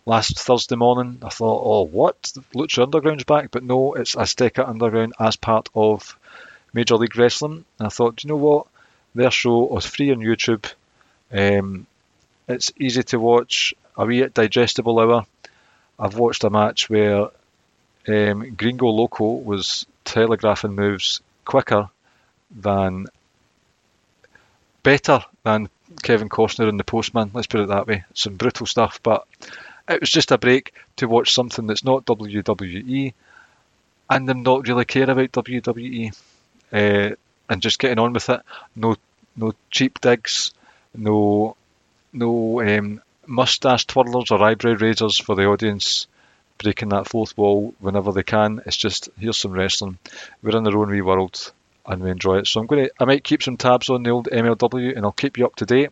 last 0.06 0.38
Thursday 0.38 0.76
morning. 0.76 1.18
I 1.22 1.28
thought, 1.28 1.62
oh, 1.64 1.82
what? 1.82 2.20
Lucha 2.54 2.82
Underground's 2.82 3.24
back, 3.24 3.50
but 3.50 3.64
no, 3.64 3.94
it's 3.94 4.14
Azteca 4.14 4.68
Underground 4.68 5.14
as 5.18 5.36
part 5.36 5.68
of 5.74 6.16
Major 6.72 6.96
League 6.96 7.16
Wrestling. 7.16 7.64
And 7.78 7.86
I 7.86 7.90
thought, 7.90 8.16
do 8.16 8.26
you 8.26 8.30
know 8.30 8.38
what? 8.38 8.66
Their 9.14 9.30
show 9.30 9.64
was 9.64 9.86
free 9.86 10.12
on 10.12 10.18
YouTube. 10.18 10.70
Um, 11.32 11.86
it's 12.48 12.72
easy 12.78 13.02
to 13.04 13.20
watch, 13.20 13.74
a 13.96 14.04
wee 14.06 14.26
digestible 14.26 14.98
hour. 14.98 15.26
I've 15.98 16.16
watched 16.16 16.44
a 16.44 16.50
match 16.50 16.88
where 16.88 17.28
um, 18.08 18.54
Gringo 18.54 18.86
Loco 18.86 19.32
was 19.32 19.86
telegraphing 20.04 20.74
moves 20.74 21.20
quicker 21.44 21.88
than, 22.50 23.06
better 24.82 25.24
than 25.42 25.68
Kevin 26.02 26.28
Costner 26.28 26.68
and 26.68 26.80
the 26.80 26.84
Postman. 26.84 27.30
Let's 27.34 27.46
put 27.46 27.60
it 27.60 27.68
that 27.68 27.86
way. 27.86 28.04
Some 28.14 28.36
brutal 28.36 28.66
stuff, 28.66 29.00
but 29.02 29.26
it 29.90 30.00
was 30.00 30.10
just 30.10 30.30
a 30.30 30.38
break 30.38 30.72
to 30.96 31.08
watch 31.08 31.34
something 31.34 31.66
that's 31.66 31.84
not 31.84 32.06
WWE 32.06 33.12
and 34.08 34.28
them 34.28 34.42
not 34.42 34.66
really 34.66 34.84
care 34.84 35.10
about 35.10 35.32
WWE 35.32 36.14
uh, 36.72 37.10
and 37.48 37.62
just 37.62 37.78
getting 37.78 37.98
on 37.98 38.12
with 38.12 38.28
it. 38.28 38.40
No, 38.76 38.96
no 39.36 39.52
cheap 39.70 40.00
digs, 40.00 40.52
no, 40.94 41.56
no 42.12 42.60
um, 42.62 43.02
mustache 43.26 43.86
twirlers 43.86 44.30
or 44.30 44.42
eyebrow 44.42 44.74
raisers 44.74 45.18
for 45.18 45.34
the 45.34 45.46
audience 45.46 46.06
breaking 46.58 46.90
that 46.90 47.08
fourth 47.08 47.36
wall 47.36 47.74
whenever 47.80 48.12
they 48.12 48.22
can. 48.22 48.62
It's 48.66 48.76
just 48.76 49.08
here's 49.18 49.38
some 49.38 49.52
wrestling. 49.52 49.98
We're 50.42 50.56
in 50.56 50.66
our 50.66 50.76
own 50.76 50.90
wee 50.90 51.00
world 51.00 51.52
and 51.86 52.02
we 52.02 52.10
enjoy 52.10 52.38
it. 52.38 52.46
So 52.46 52.60
I'm 52.60 52.66
going 52.66 52.86
to 52.86 52.92
I 53.00 53.04
might 53.06 53.24
keep 53.24 53.42
some 53.42 53.56
tabs 53.56 53.90
on 53.90 54.02
the 54.02 54.10
old 54.10 54.28
MLW 54.30 54.96
and 54.96 55.04
I'll 55.04 55.12
keep 55.12 55.38
you 55.38 55.46
up 55.46 55.56
to 55.56 55.66
date 55.66 55.90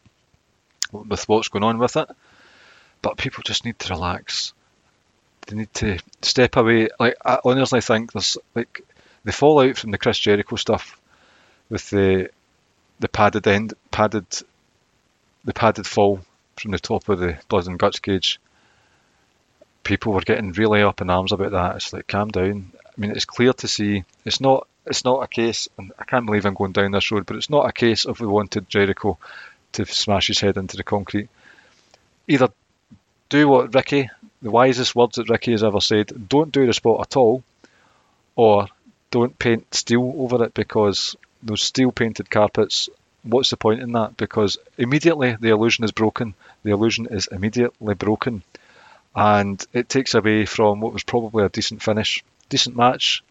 with 0.93 1.29
what's 1.29 1.49
going 1.49 1.65
on 1.65 1.79
with 1.79 1.97
it 1.97 2.09
but 3.03 3.17
people 3.17 3.43
just 3.43 3.65
need 3.65 3.79
to 3.79 3.95
relax. 3.95 4.53
They 5.47 5.57
need 5.57 5.73
to 5.75 5.99
step 6.23 6.57
away. 6.57 6.89
Like 6.99 7.17
I 7.25 7.39
honestly 7.45 7.81
think 7.81 8.13
there's 8.13 8.37
like 8.55 8.83
the 9.25 9.33
fallout 9.33 9.77
from 9.77 9.91
the 9.91 9.99
Chris 9.99 10.19
Jericho 10.19 10.57
stuff 10.57 11.01
with 11.71 11.89
the 11.91 12.31
the 13.01 13.09
padded 13.09 13.47
end, 13.47 13.75
padded, 13.91 14.27
the 15.45 15.55
padded 15.55 15.87
fall 15.87 16.21
from 16.57 16.73
the 16.73 16.79
top 16.79 17.09
of 17.09 17.19
the 17.19 17.39
blood 17.49 17.67
and 17.67 17.79
guts 17.79 18.01
cage. 18.01 18.41
People 19.85 20.13
were 20.13 20.21
getting 20.21 20.53
really 20.53 20.83
up 20.83 21.01
in 21.01 21.09
arms 21.09 21.33
about 21.33 21.53
that. 21.53 21.77
It's 21.77 21.93
like 21.93 22.07
calm 22.07 22.29
down. 22.29 22.73
I 22.85 23.01
mean, 23.01 23.13
it's 23.13 23.25
clear 23.25 23.53
to 23.53 23.69
see. 23.69 24.05
It's 24.25 24.41
not. 24.41 24.67
It's 24.87 25.05
not 25.05 25.23
a 25.23 25.29
case, 25.29 25.69
and 25.79 25.93
I 25.99 26.05
can't 26.05 26.25
believe 26.25 26.47
I'm 26.47 26.55
going 26.55 26.73
down 26.73 26.93
this 26.93 27.11
road, 27.13 27.27
but 27.27 27.37
it's 27.37 27.51
not 27.51 27.69
a 27.69 27.73
case 27.73 28.07
of 28.07 28.21
we 28.21 28.27
wanted 28.27 28.71
Jericho 28.71 29.19
to 29.73 29.85
smash 29.85 30.29
his 30.29 30.41
head 30.41 30.57
into 30.57 30.79
the 30.79 30.83
concrete. 30.83 31.29
Either 32.27 32.49
do 33.29 33.49
what 33.49 33.75
Ricky, 33.75 34.11
the 34.43 34.51
wisest 34.51 34.95
words 34.95 35.17
that 35.17 35.29
Ricky 35.29 35.53
has 35.53 35.65
ever 35.65 35.81
said, 35.81 36.29
don't 36.29 36.53
do 36.53 36.67
the 36.67 36.73
spot 36.73 37.01
at 37.01 37.17
all, 37.17 37.43
or 38.37 38.69
don't 39.11 39.39
paint 39.39 39.75
steel 39.75 40.15
over 40.19 40.45
it 40.45 40.55
because 40.55 41.17
those 41.43 41.63
steel 41.63 41.93
painted 41.93 42.31
carpets 42.31 42.89
what's 43.23 43.51
the 43.51 43.57
point 43.57 43.81
in 43.81 43.93
that? 43.93 44.17
Because 44.17 44.59
immediately 44.77 45.37
the 45.39 45.51
illusion 45.51 45.85
is 45.85 45.93
broken. 45.93 46.35
The 46.63 46.71
illusion 46.71 47.09
is 47.11 47.29
immediately 47.29 47.95
broken, 47.95 48.43
and 49.15 49.65
it 49.73 49.89
takes 49.89 50.15
away 50.15 50.47
from 50.47 50.81
what 50.81 50.93
was 50.93 51.03
probably 51.03 51.45
a 51.45 51.49
decent 51.49 51.83
finish, 51.83 52.25
decent 52.49 52.77
match. 52.77 53.23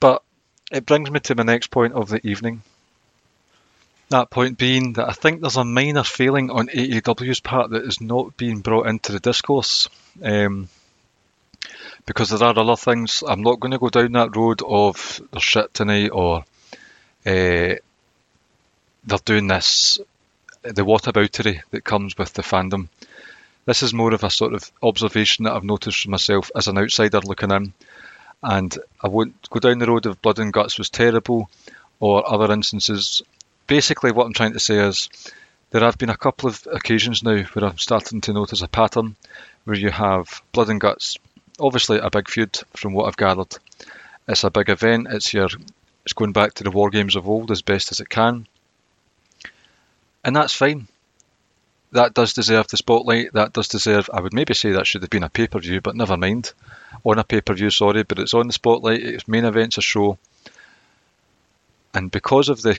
But 0.00 0.22
it 0.70 0.86
brings 0.86 1.10
me 1.10 1.20
to 1.20 1.34
my 1.34 1.42
next 1.42 1.70
point 1.70 1.94
of 1.94 2.08
the 2.08 2.26
evening. 2.26 2.62
That 4.10 4.30
point 4.30 4.56
being 4.56 4.94
that 4.94 5.08
I 5.08 5.12
think 5.12 5.40
there's 5.40 5.56
a 5.56 5.64
minor 5.64 6.02
failing 6.02 6.50
on 6.50 6.68
AEW's 6.68 7.40
part 7.40 7.70
that 7.70 7.84
is 7.84 8.00
not 8.00 8.36
being 8.36 8.60
brought 8.60 8.86
into 8.86 9.12
the 9.12 9.20
discourse. 9.20 9.88
Um, 10.22 10.68
because 12.08 12.30
there 12.30 12.48
are 12.48 12.58
other 12.58 12.76
things. 12.76 13.22
I'm 13.26 13.42
not 13.42 13.60
going 13.60 13.72
to 13.72 13.78
go 13.78 13.90
down 13.90 14.12
that 14.12 14.34
road 14.34 14.62
of 14.66 15.20
there's 15.30 15.42
shit 15.42 15.74
tonight 15.74 16.08
or 16.08 16.38
uh, 17.26 17.76
they're 19.04 19.18
doing 19.26 19.46
this, 19.46 19.98
the 20.62 20.86
whataboutery 20.86 21.60
that 21.70 21.84
comes 21.84 22.16
with 22.16 22.32
the 22.32 22.42
fandom. 22.42 22.88
This 23.66 23.82
is 23.82 23.92
more 23.92 24.14
of 24.14 24.24
a 24.24 24.30
sort 24.30 24.54
of 24.54 24.72
observation 24.82 25.44
that 25.44 25.52
I've 25.52 25.64
noticed 25.64 26.02
for 26.02 26.10
myself 26.10 26.50
as 26.56 26.68
an 26.68 26.78
outsider 26.78 27.20
looking 27.20 27.50
in. 27.50 27.74
And 28.42 28.78
I 29.02 29.08
won't 29.08 29.50
go 29.50 29.60
down 29.60 29.78
the 29.78 29.86
road 29.86 30.06
of 30.06 30.22
blood 30.22 30.38
and 30.38 30.52
guts 30.52 30.78
was 30.78 30.88
terrible 30.88 31.50
or 32.00 32.26
other 32.26 32.50
instances. 32.52 33.20
Basically, 33.68 34.10
what 34.10 34.26
I'm 34.26 34.32
trying 34.32 34.54
to 34.54 34.60
say 34.60 34.78
is 34.78 35.08
there 35.70 35.82
have 35.82 35.98
been 35.98 36.10
a 36.10 36.16
couple 36.16 36.48
of 36.48 36.66
occasions 36.72 37.22
now 37.22 37.40
where 37.42 37.64
I'm 37.64 37.78
starting 37.78 38.20
to 38.22 38.32
notice 38.32 38.62
a 38.62 38.68
pattern 38.68 39.14
where 39.64 39.76
you 39.76 39.90
have 39.90 40.42
blood 40.50 40.70
and 40.70 40.80
guts, 40.80 41.18
obviously 41.60 41.98
a 41.98 42.10
big 42.10 42.28
feud 42.28 42.58
from 42.74 42.94
what 42.94 43.06
I've 43.06 43.16
gathered. 43.16 43.56
It's 44.26 44.42
a 44.42 44.50
big 44.50 44.68
event. 44.68 45.06
It's 45.10 45.32
your 45.32 45.48
it's 46.04 46.14
going 46.14 46.32
back 46.32 46.54
to 46.54 46.64
the 46.64 46.72
war 46.72 46.90
games 46.90 47.14
of 47.14 47.28
old 47.28 47.52
as 47.52 47.62
best 47.62 47.92
as 47.92 48.00
it 48.00 48.08
can 48.08 48.48
and 50.24 50.36
that's 50.36 50.52
fine. 50.52 50.86
That 51.92 52.12
does 52.12 52.34
deserve 52.34 52.68
the 52.68 52.76
spotlight. 52.76 53.32
That 53.32 53.54
does 53.54 53.68
deserve. 53.68 54.10
I 54.12 54.20
would 54.20 54.34
maybe 54.34 54.52
say 54.52 54.72
that 54.72 54.86
should 54.86 55.02
have 55.02 55.10
been 55.10 55.22
a 55.22 55.30
pay 55.30 55.46
per 55.46 55.58
view, 55.58 55.80
but 55.80 55.96
never 55.96 56.18
mind. 56.18 56.52
On 57.02 57.18
a 57.18 57.24
pay 57.24 57.40
per 57.40 57.54
view, 57.54 57.70
sorry, 57.70 58.02
but 58.02 58.18
it's 58.18 58.34
on 58.34 58.46
the 58.46 58.52
spotlight. 58.52 59.02
It's 59.02 59.26
main 59.26 59.46
events 59.46 59.78
a 59.78 59.80
show, 59.80 60.18
and 61.94 62.10
because 62.10 62.50
of 62.50 62.60
the 62.60 62.78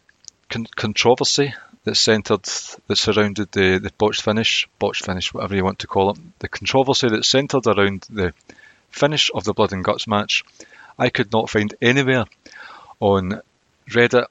con- 0.50 0.68
controversy 0.76 1.54
that 1.84 1.96
centred 1.96 2.44
that 2.88 2.98
surrounded 2.98 3.52
the 3.52 3.80
the 3.80 3.92
botched 3.98 4.22
finish, 4.22 4.68
botched 4.80 5.06
finish, 5.06 5.34
whatever 5.34 5.56
you 5.56 5.64
want 5.64 5.80
to 5.80 5.88
call 5.88 6.12
it, 6.12 6.18
the 6.40 6.50
controversy 6.50 7.10
that 7.10 7.26
centred 7.26 7.66
around 7.68 8.06
the 8.10 8.34
finish 8.90 9.32
of 9.34 9.44
the 9.44 9.54
blood 9.54 9.72
and 9.72 9.84
guts 9.84 10.08
match, 10.08 10.44
I 10.98 11.10
could 11.10 11.32
not 11.32 11.50
find 11.50 11.74
anywhere 11.82 12.26
on 13.00 13.42
Reddit, 13.90 14.26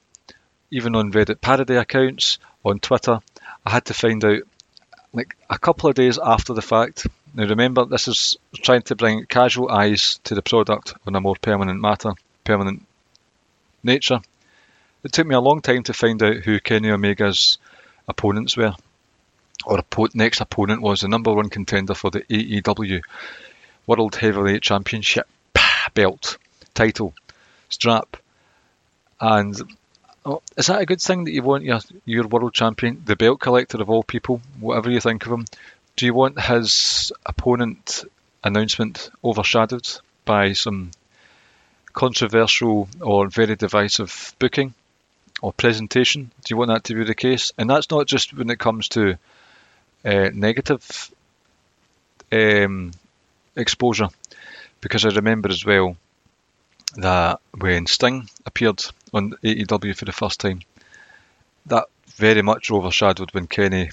even 0.71 0.95
on 0.95 1.13
Reddit 1.13 1.41
parody 1.41 1.77
accounts, 1.77 2.39
on 2.65 2.81
Twitter. 2.81 3.21
I 3.65 3.71
had 3.71 3.87
to 3.87 3.95
find 3.95 4.25
out 4.25 4.43
like 5.13 5.37
a 5.49 5.59
couple 5.59 5.89
of 5.89 5.95
days 5.95 6.19
after 6.19 6.53
the 6.53 6.63
fact. 6.63 7.07
Now 7.35 7.47
remember, 7.47 7.85
this 7.85 8.09
is 8.09 8.37
trying 8.55 8.83
to 8.83 8.97
bring 8.97 9.27
casual 9.27 9.71
eyes 9.71 10.21
to 10.25 10.35
the 10.35 10.43
product 10.43 10.95
on 11.07 11.15
a 11.15 11.21
more 11.21 11.37
permanent 11.41 11.81
matter, 11.81 12.13
permanent 12.45 12.85
nature. 13.83 14.21
It 15.05 15.13
took 15.13 15.27
me 15.27 15.35
a 15.35 15.41
long 15.41 15.61
time 15.61 15.85
to 15.85 15.93
find 15.93 16.23
out 16.23 16.37
who 16.39 16.59
Kenny 16.59 16.91
Omega's 16.91 17.59
opponents 18.09 18.57
were, 18.57 18.75
or 19.65 19.85
next 20.15 20.41
opponent 20.41 20.83
was 20.83 21.01
the 21.01 21.09
number 21.09 21.33
one 21.33 21.51
contender 21.51 21.95
for 21.95 22.11
the 22.11 22.23
AEW 22.23 23.01
World 23.87 24.17
Heavyweight 24.17 24.63
Championship 24.63 25.29
belt 25.95 26.37
title 26.75 27.15
strap, 27.69 28.17
and 29.21 29.57
Oh, 30.31 30.43
is 30.59 30.67
that 30.67 30.83
a 30.83 30.87
good 30.87 31.01
thing 31.01 31.25
that 31.25 31.33
you 31.33 31.43
want 31.43 31.65
your 31.65 31.81
your 32.05 32.27
world 32.27 32.53
champion, 32.53 33.03
the 33.07 33.17
belt 33.17 33.41
collector 33.41 33.81
of 33.81 33.89
all 33.89 34.03
people, 34.03 34.43
whatever 34.61 34.91
you 34.91 35.01
think 35.01 35.25
of 35.25 35.33
him? 35.33 35.47
Do 35.97 36.05
you 36.05 36.13
want 36.13 36.39
his 36.39 37.13
opponent 37.25 38.05
announcement 38.45 39.11
overshadowed 39.25 39.89
by 40.27 40.53
some 40.53 40.91
controversial 41.95 42.89
or 43.01 43.29
very 43.29 43.57
divisive 43.57 44.35
booking 44.39 44.75
or 45.41 45.53
presentation? 45.53 46.31
Do 46.45 46.53
you 46.53 46.57
want 46.57 46.71
that 46.71 46.85
to 46.85 46.95
be 46.95 47.05
the 47.05 47.15
case? 47.15 47.53
And 47.59 47.69
that's 47.69 47.91
not 47.91 48.07
just 48.07 48.35
when 48.35 48.51
it 48.51 48.59
comes 48.59 48.89
to 48.91 49.19
uh, 50.05 50.31
negative 50.33 51.11
um, 52.33 52.93
exposure, 53.57 54.09
because 54.81 55.05
I 55.05 55.11
remember 55.11 55.49
as 55.49 55.65
well 55.65 55.97
that 56.97 57.41
when 57.57 57.87
Sting 57.87 58.29
appeared 58.47 58.85
on 59.13 59.33
AEW 59.45 59.97
for 59.97 60.05
the 60.05 60.13
first 60.13 60.41
time, 60.41 60.61
that 61.67 61.87
very 62.17 62.43
much 62.43 62.71
overshadowed 62.71 63.33
when 63.33 63.47
Kenny 63.47 63.91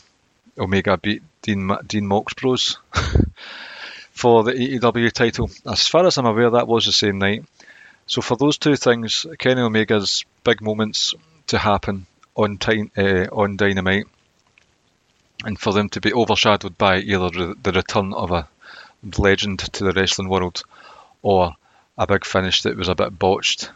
Omega 0.57 0.97
beat 0.97 1.21
Dean 1.41 1.71
Dean 1.85 2.07
Mox 2.07 2.33
Bros 2.33 2.79
for 4.11 4.43
the 4.43 4.53
AEW 4.53 5.11
title. 5.11 5.49
As 5.65 5.87
far 5.87 6.05
as 6.05 6.17
I'm 6.17 6.25
aware, 6.25 6.51
that 6.51 6.67
was 6.67 6.85
the 6.85 6.93
same 6.93 7.19
night. 7.19 7.43
So 8.07 8.21
for 8.21 8.37
those 8.37 8.57
two 8.57 8.75
things, 8.75 9.25
Kenny 9.39 9.61
Omega's 9.61 10.25
big 10.43 10.61
moments 10.61 11.13
to 11.47 11.57
happen 11.57 12.05
on 12.35 12.57
time 12.57 12.91
uh, 12.97 13.25
on 13.31 13.57
Dynamite, 13.57 14.07
and 15.43 15.59
for 15.59 15.73
them 15.73 15.89
to 15.89 16.01
be 16.01 16.13
overshadowed 16.13 16.77
by 16.77 16.97
either 16.97 17.53
the 17.53 17.71
return 17.71 18.13
of 18.13 18.31
a 18.31 18.47
legend 19.17 19.59
to 19.59 19.83
the 19.83 19.93
wrestling 19.93 20.29
world 20.29 20.63
or 21.21 21.55
a 21.97 22.07
big 22.07 22.25
finish 22.25 22.63
that 22.63 22.77
was 22.77 22.87
a 22.87 22.95
bit 22.95 23.17
botched 23.17 23.69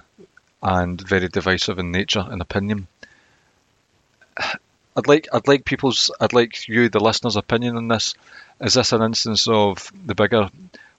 and 0.61 0.99
very 1.01 1.27
divisive 1.27 1.79
in 1.79 1.91
nature 1.91 2.25
and 2.27 2.41
opinion. 2.41 2.88
I'd 4.97 5.07
like 5.07 5.27
I'd 5.31 5.47
like 5.47 5.63
people's 5.63 6.11
I'd 6.19 6.33
like 6.33 6.67
you 6.67 6.89
the 6.89 6.99
listeners' 6.99 7.38
opinion 7.38 7.77
on 7.77 7.88
this. 7.88 8.15
Is 8.59 8.73
this 8.73 8.91
an 8.91 9.01
instance 9.01 9.47
of 9.47 9.91
the 10.05 10.15
bigger 10.15 10.49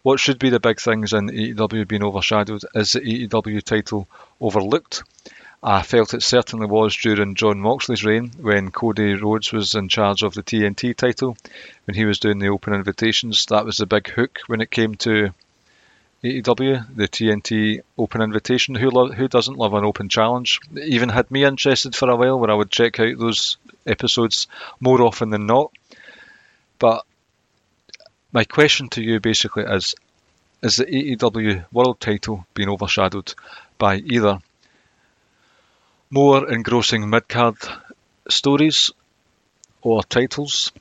what 0.03 0.19
should 0.19 0.39
be 0.39 0.49
the 0.49 0.61
big 0.61 0.81
things 0.81 1.13
in 1.13 1.29
AEW 1.29 1.87
being 1.87 2.03
overshadowed? 2.03 2.65
Is 2.75 2.93
the 2.93 3.01
AEW 3.01 3.63
title 3.63 4.09
overlooked? 4.41 5.03
I 5.63 5.83
felt 5.83 6.15
it 6.15 6.23
certainly 6.23 6.67
was 6.67 6.97
during 6.97 7.35
Jon 7.35 7.61
Moxley's 7.61 8.03
reign 8.03 8.33
when 8.41 8.71
Cody 8.71 9.13
Rhodes 9.13 9.53
was 9.53 9.75
in 9.75 9.91
charge 9.91 10.23
of 10.23 10.33
the 10.33 10.43
TNT 10.43 10.97
title, 10.97 11.37
when 11.85 11.95
he 11.95 12.07
was 12.07 12.19
doing 12.19 12.39
the 12.39 12.49
open 12.49 12.73
invitations. 12.73 13.45
That 13.47 13.67
was 13.67 13.77
the 13.77 13.85
big 13.85 14.09
hook 14.09 14.39
when 14.47 14.63
it 14.63 14.71
came 14.71 14.95
to 14.97 15.35
AEW, 16.25 16.97
the 16.97 17.09
TNT 17.09 17.83
Open 17.99 18.23
Invitation. 18.23 18.75
Who 18.75 18.91
lo- 18.91 19.13
who 19.13 19.29
doesn't 19.29 19.59
love 19.59 19.75
an 19.75 19.85
open 19.85 20.09
challenge? 20.09 20.61
It 20.75 20.89
even 20.89 21.11
had 21.11 21.31
me 21.31 21.45
interested 21.45 21.95
for 21.95 22.09
a 22.09 22.17
while, 22.17 22.39
where 22.39 22.51
I 22.51 22.55
would 22.55 22.71
check 22.71 22.99
out 22.99 23.19
those 23.19 23.59
episodes 23.87 24.47
more 24.81 25.03
often 25.03 25.29
than 25.29 25.45
not. 25.45 25.73
But 26.79 27.05
my 28.33 28.45
question 28.45 28.89
to 28.91 29.03
you 29.03 29.21
basically 29.21 29.65
is: 29.65 29.95
Is 30.63 30.77
the 30.77 30.87
AEW 30.87 31.67
World 31.71 32.01
Title 32.01 32.47
being 32.55 32.71
overshadowed 32.71 33.35
by 33.77 33.97
either 33.97 34.41
more 36.11 36.51
engrossing 36.51 37.09
mid-card 37.09 37.57
stories 38.29 38.91
or 39.83 40.03
titles, 40.03 40.73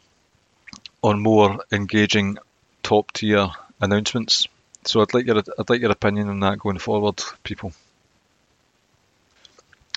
or 1.02 1.16
more 1.16 1.64
engaging 1.72 2.38
top-tier 2.84 3.50
announcements? 3.80 4.48
So 4.86 5.02
I'd 5.02 5.14
like 5.14 5.26
your 5.26 5.38
I'd 5.38 5.70
like 5.70 5.82
your 5.82 5.92
opinion 5.92 6.30
on 6.30 6.40
that 6.42 6.60
going 6.60 6.80
forward, 6.80 7.22
people. 7.44 7.74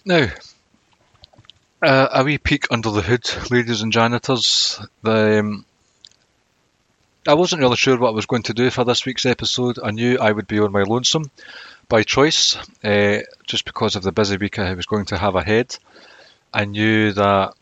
Now, 0.05 0.27
uh, 1.81 2.09
a 2.13 2.25
wee 2.25 2.39
peek 2.39 2.67
under 2.71 2.91
the 2.91 3.03
hood, 3.03 3.29
ladies 3.51 3.83
and 3.83 3.93
janitors. 3.93 4.81
The, 5.03 5.39
um, 5.41 5.65
I 7.27 7.35
wasn't 7.35 7.63
really 7.63 7.77
sure 7.77 7.97
what 7.99 8.09
I 8.09 8.15
was 8.15 8.27
going 8.27 8.43
to 8.45 8.55
do 8.55 8.71
for 8.71 8.85
this 8.85 9.07
week's 9.07 9.27
episode. 9.27 9.79
I 9.83 9.93
knew 9.93 10.19
I 10.19 10.33
would 10.33 10.49
be 10.49 10.59
on 10.59 10.73
my 10.73 10.83
lonesome 10.83 11.31
by 11.89 12.03
choice, 12.03 12.57
uh, 12.85 13.21
just 13.45 13.65
because 13.65 13.97
of 13.97 14.03
the 14.03 14.13
busy 14.13 14.37
week 14.37 14.59
I 14.59 14.75
was 14.75 14.87
going 14.87 15.07
to 15.07 15.19
have 15.19 15.35
ahead. 15.35 15.77
I 16.53 16.65
knew 16.65 17.13
that 17.13 17.55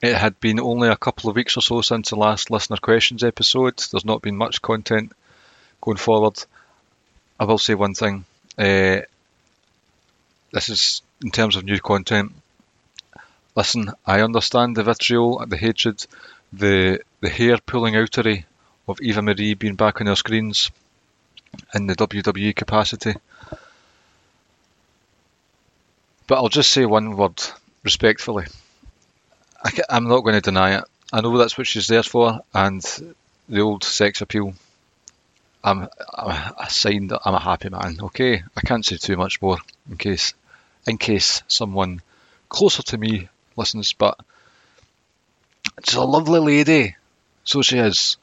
it 0.00 0.14
had 0.14 0.38
been 0.40 0.60
only 0.60 0.88
a 0.88 0.96
couple 0.96 1.28
of 1.28 1.36
weeks 1.36 1.56
or 1.56 1.60
so 1.60 1.80
since 1.80 2.10
the 2.10 2.16
last 2.16 2.50
listener 2.50 2.76
questions 2.76 3.24
episode. 3.24 3.78
There's 3.90 4.04
not 4.04 4.22
been 4.22 4.36
much 4.36 4.62
content 4.62 5.12
going 5.80 5.96
forward, 5.96 6.44
I 7.38 7.44
will 7.44 7.58
say 7.58 7.74
one 7.74 7.94
thing. 7.94 8.24
Uh, 8.56 9.02
this 10.52 10.68
is 10.68 11.02
in 11.22 11.30
terms 11.30 11.56
of 11.56 11.64
new 11.64 11.78
content. 11.78 12.32
Listen, 13.54 13.92
I 14.06 14.20
understand 14.22 14.76
the 14.76 14.84
vitriol, 14.84 15.44
the 15.46 15.56
hatred, 15.56 16.04
the 16.52 17.00
the 17.20 17.28
hair 17.28 17.58
pulling 17.58 17.94
outery 17.94 18.44
of 18.86 19.00
Eva 19.00 19.22
Marie 19.22 19.54
being 19.54 19.74
back 19.74 20.00
on 20.00 20.08
our 20.08 20.16
screens 20.16 20.70
in 21.74 21.86
the 21.86 21.94
WWE 21.94 22.54
capacity. 22.54 23.14
But 26.26 26.36
I'll 26.36 26.48
just 26.48 26.70
say 26.70 26.84
one 26.84 27.16
word 27.16 27.42
respectfully. 27.82 28.46
I 29.64 29.72
am 29.90 30.08
not 30.08 30.20
going 30.20 30.34
to 30.34 30.40
deny 30.40 30.78
it. 30.78 30.84
I 31.12 31.20
know 31.20 31.36
that's 31.38 31.56
what 31.56 31.66
she's 31.66 31.88
there 31.88 32.02
for, 32.02 32.40
and 32.54 32.82
the 33.48 33.60
old 33.60 33.82
sex 33.82 34.20
appeal 34.20 34.54
I'm, 35.62 35.88
I'm 36.14 36.54
a 36.58 36.70
sign 36.70 37.08
that 37.08 37.20
I'm 37.24 37.34
a 37.34 37.40
happy 37.40 37.68
man. 37.68 37.98
Okay, 38.00 38.42
I 38.56 38.60
can't 38.60 38.84
say 38.84 38.96
too 38.96 39.16
much 39.16 39.42
more 39.42 39.58
in 39.90 39.96
case 39.96 40.34
in 40.86 40.98
case 40.98 41.42
someone 41.48 42.00
closer 42.48 42.82
to 42.82 42.98
me 42.98 43.28
listens, 43.56 43.92
but 43.92 44.18
she's 45.84 45.96
a 45.96 46.04
lovely 46.04 46.40
lady, 46.40 46.96
so 47.44 47.62
she 47.62 47.78
is. 47.78 48.16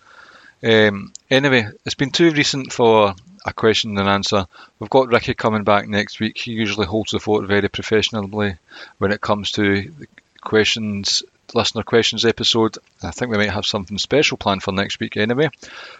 Um, 0.63 1.13
anyway, 1.29 1.67
it's 1.85 1.95
been 1.95 2.11
too 2.11 2.31
recent 2.31 2.71
for 2.71 3.13
a 3.45 3.53
question 3.53 3.97
and 3.97 4.09
answer. 4.09 4.47
We've 4.79 4.89
got 4.89 5.09
Ricky 5.09 5.33
coming 5.35 5.63
back 5.63 5.87
next 5.87 6.19
week. 6.19 6.37
He 6.37 6.51
usually 6.51 6.87
holds 6.87 7.11
the 7.11 7.19
fort 7.19 7.47
very 7.47 7.69
professionally 7.69 8.57
when 8.97 9.11
it 9.11 9.21
comes 9.21 9.51
to 9.51 9.93
questions, 10.41 11.23
listener 11.53 11.83
questions 11.83 12.25
episode. 12.25 12.77
I 13.03 13.11
think 13.11 13.31
we 13.31 13.37
might 13.37 13.51
have 13.51 13.65
something 13.65 13.97
special 13.99 14.37
planned 14.37 14.63
for 14.63 14.71
next 14.71 14.99
week 14.99 15.17
anyway. 15.17 15.49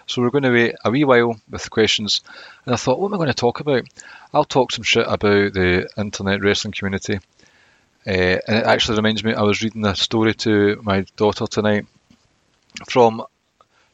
So 0.08 0.22
we're 0.22 0.32
going 0.32 0.44
to 0.44 0.52
wait 0.52 0.76
a 0.84 0.90
wee 0.90 1.04
while 1.04 1.40
with 1.50 1.70
questions. 1.70 2.22
And 2.66 2.74
I 2.74 2.78
thought, 2.78 3.00
what 3.00 3.10
am 3.10 3.14
I 3.14 3.18
going 3.18 3.28
to 3.28 3.34
talk 3.34 3.60
about? 3.60 3.84
I'll 4.34 4.46
talk 4.46 4.72
some 4.72 4.84
shit 4.84 5.06
about 5.08 5.54
the 5.54 5.88
internet 5.98 6.42
wrestling 6.42 6.74
community. 6.74 7.20
Uh, 8.08 8.38
and 8.48 8.58
it 8.58 8.66
actually 8.66 8.98
reminds 8.98 9.24
me, 9.24 9.34
I 9.34 9.42
was 9.42 9.62
reading 9.62 9.86
a 9.86 9.96
story 9.96 10.34
to 10.36 10.80
my 10.84 11.06
daughter 11.16 11.46
tonight 11.48 11.86
from 12.88 13.24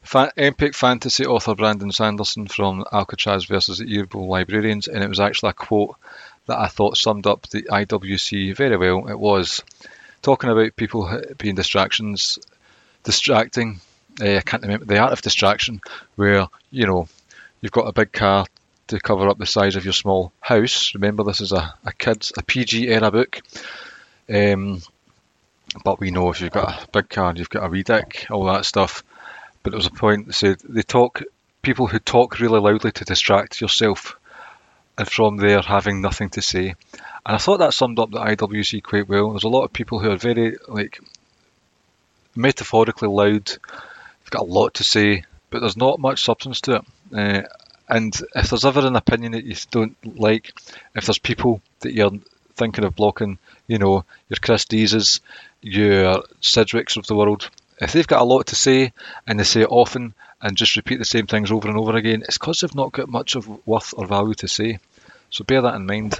Fa- 0.02 0.32
epic 0.36 0.74
fantasy 0.74 1.24
author 1.24 1.54
Brandon 1.54 1.92
Sanderson 1.92 2.48
from 2.48 2.84
Alcatraz 2.92 3.44
versus 3.44 3.78
the 3.78 3.84
Evil 3.84 4.26
Librarians, 4.26 4.88
and 4.88 5.02
it 5.02 5.08
was 5.08 5.20
actually 5.20 5.50
a 5.50 5.54
quote 5.54 5.96
that 6.46 6.58
I 6.58 6.66
thought 6.66 6.96
summed 6.96 7.26
up 7.26 7.48
the 7.48 7.62
IWC 7.62 8.56
very 8.56 8.76
well. 8.76 9.08
It 9.08 9.18
was 9.18 9.62
talking 10.22 10.50
about 10.50 10.76
people 10.76 11.22
being 11.38 11.54
distractions, 11.54 12.38
distracting. 13.04 13.80
Uh, 14.20 14.36
I 14.36 14.40
can't 14.40 14.62
remember 14.62 14.86
the 14.86 14.98
art 14.98 15.12
of 15.12 15.22
distraction, 15.22 15.80
where 16.16 16.48
you 16.70 16.86
know 16.86 17.08
you've 17.60 17.72
got 17.72 17.88
a 17.88 17.92
big 17.92 18.12
car 18.12 18.46
to 18.88 19.00
cover 19.00 19.28
up 19.28 19.38
the 19.38 19.46
size 19.46 19.76
of 19.76 19.84
your 19.84 19.94
small 19.94 20.32
house. 20.40 20.94
Remember, 20.94 21.22
this 21.24 21.40
is 21.40 21.52
a, 21.52 21.74
a 21.84 21.92
kids 21.92 22.32
a 22.36 22.42
PG 22.42 22.88
era 22.88 23.10
book. 23.10 23.40
Um, 24.28 24.82
but 25.84 26.00
we 26.00 26.10
know 26.10 26.30
if 26.30 26.40
you've 26.40 26.52
got 26.52 26.84
a 26.84 26.88
big 26.88 27.08
car, 27.08 27.32
you've 27.34 27.48
got 27.48 27.64
a 27.64 27.68
wee 27.68 27.82
dick, 27.82 28.26
all 28.30 28.44
that 28.46 28.66
stuff. 28.66 29.02
But 29.62 29.70
there 29.70 29.78
was 29.78 29.86
a 29.86 29.90
point 29.90 30.26
that 30.26 30.32
said 30.34 30.58
they 30.60 30.82
talk 30.82 31.22
people 31.62 31.86
who 31.86 31.98
talk 31.98 32.40
really 32.40 32.60
loudly 32.60 32.92
to 32.92 33.04
distract 33.04 33.60
yourself, 33.60 34.16
and 34.98 35.08
from 35.08 35.36
there 35.36 35.62
having 35.62 36.00
nothing 36.00 36.30
to 36.30 36.42
say. 36.42 36.74
And 37.24 37.36
I 37.36 37.38
thought 37.38 37.58
that 37.58 37.74
summed 37.74 37.98
up 37.98 38.10
the 38.10 38.18
IWC 38.18 38.82
quite 38.82 39.08
well. 39.08 39.30
There's 39.30 39.44
a 39.44 39.48
lot 39.48 39.64
of 39.64 39.72
people 39.72 40.00
who 40.00 40.10
are 40.10 40.16
very 40.16 40.56
like 40.66 41.00
metaphorically 42.34 43.08
loud. 43.08 43.46
They've 43.46 44.30
got 44.30 44.42
a 44.42 44.52
lot 44.52 44.74
to 44.74 44.84
say, 44.84 45.24
but 45.50 45.60
there's 45.60 45.76
not 45.76 46.00
much 46.00 46.24
substance 46.24 46.60
to 46.62 46.76
it. 46.76 46.84
Uh, 47.14 47.42
and 47.88 48.18
if 48.34 48.48
there's 48.48 48.64
ever 48.64 48.86
an 48.86 48.96
opinion 48.96 49.32
that 49.32 49.44
you 49.44 49.54
don't 49.70 49.96
like, 50.18 50.52
if 50.94 51.06
there's 51.06 51.18
people 51.18 51.60
that 51.80 51.92
you're 51.92 52.18
thinking 52.54 52.84
of 52.84 52.96
blocking, 52.96 53.38
you 53.66 53.78
know, 53.78 54.04
your 54.28 54.38
Chris 54.40 54.64
Deeses, 54.64 55.20
your 55.60 56.22
Sidgwicks 56.40 56.96
of 56.96 57.06
the 57.06 57.14
world, 57.14 57.50
if 57.80 57.92
they've 57.92 58.06
got 58.06 58.22
a 58.22 58.24
lot 58.24 58.46
to 58.48 58.56
say 58.56 58.92
and 59.26 59.38
they 59.38 59.44
say 59.44 59.62
it 59.62 59.70
often 59.70 60.14
and 60.40 60.56
just 60.56 60.76
repeat 60.76 60.98
the 60.98 61.04
same 61.04 61.26
things 61.26 61.50
over 61.50 61.68
and 61.68 61.78
over 61.78 61.96
again, 61.96 62.22
it's 62.22 62.38
because 62.38 62.60
they've 62.60 62.74
not 62.74 62.92
got 62.92 63.08
much 63.08 63.34
of 63.34 63.66
worth 63.66 63.94
or 63.96 64.06
value 64.06 64.34
to 64.34 64.48
say. 64.48 64.78
So 65.30 65.44
bear 65.44 65.62
that 65.62 65.74
in 65.74 65.86
mind. 65.86 66.18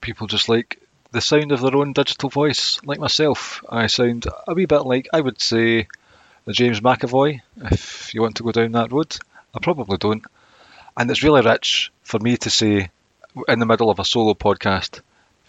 People 0.00 0.26
just 0.26 0.48
like 0.48 0.80
the 1.12 1.20
sound 1.20 1.52
of 1.52 1.60
their 1.60 1.76
own 1.76 1.92
digital 1.92 2.30
voice, 2.30 2.80
like 2.84 2.98
myself. 2.98 3.64
I 3.68 3.88
sound 3.88 4.26
a 4.46 4.54
wee 4.54 4.66
bit 4.66 4.82
like, 4.82 5.08
I 5.12 5.20
would 5.20 5.40
say, 5.40 5.88
the 6.44 6.52
James 6.52 6.80
McAvoy, 6.80 7.40
if 7.70 8.14
you 8.14 8.22
want 8.22 8.36
to 8.36 8.42
go 8.42 8.52
down 8.52 8.72
that 8.72 8.92
road. 8.92 9.16
I 9.54 9.58
probably 9.60 9.98
don't. 9.98 10.24
And 10.96 11.10
it's 11.10 11.22
really 11.22 11.42
rich 11.42 11.92
for 12.02 12.18
me 12.20 12.36
to 12.38 12.50
say, 12.50 12.90
in 13.48 13.58
the 13.58 13.66
middle 13.66 13.90
of 13.90 13.98
a 13.98 14.04
solo 14.04 14.34
podcast, 14.34 15.00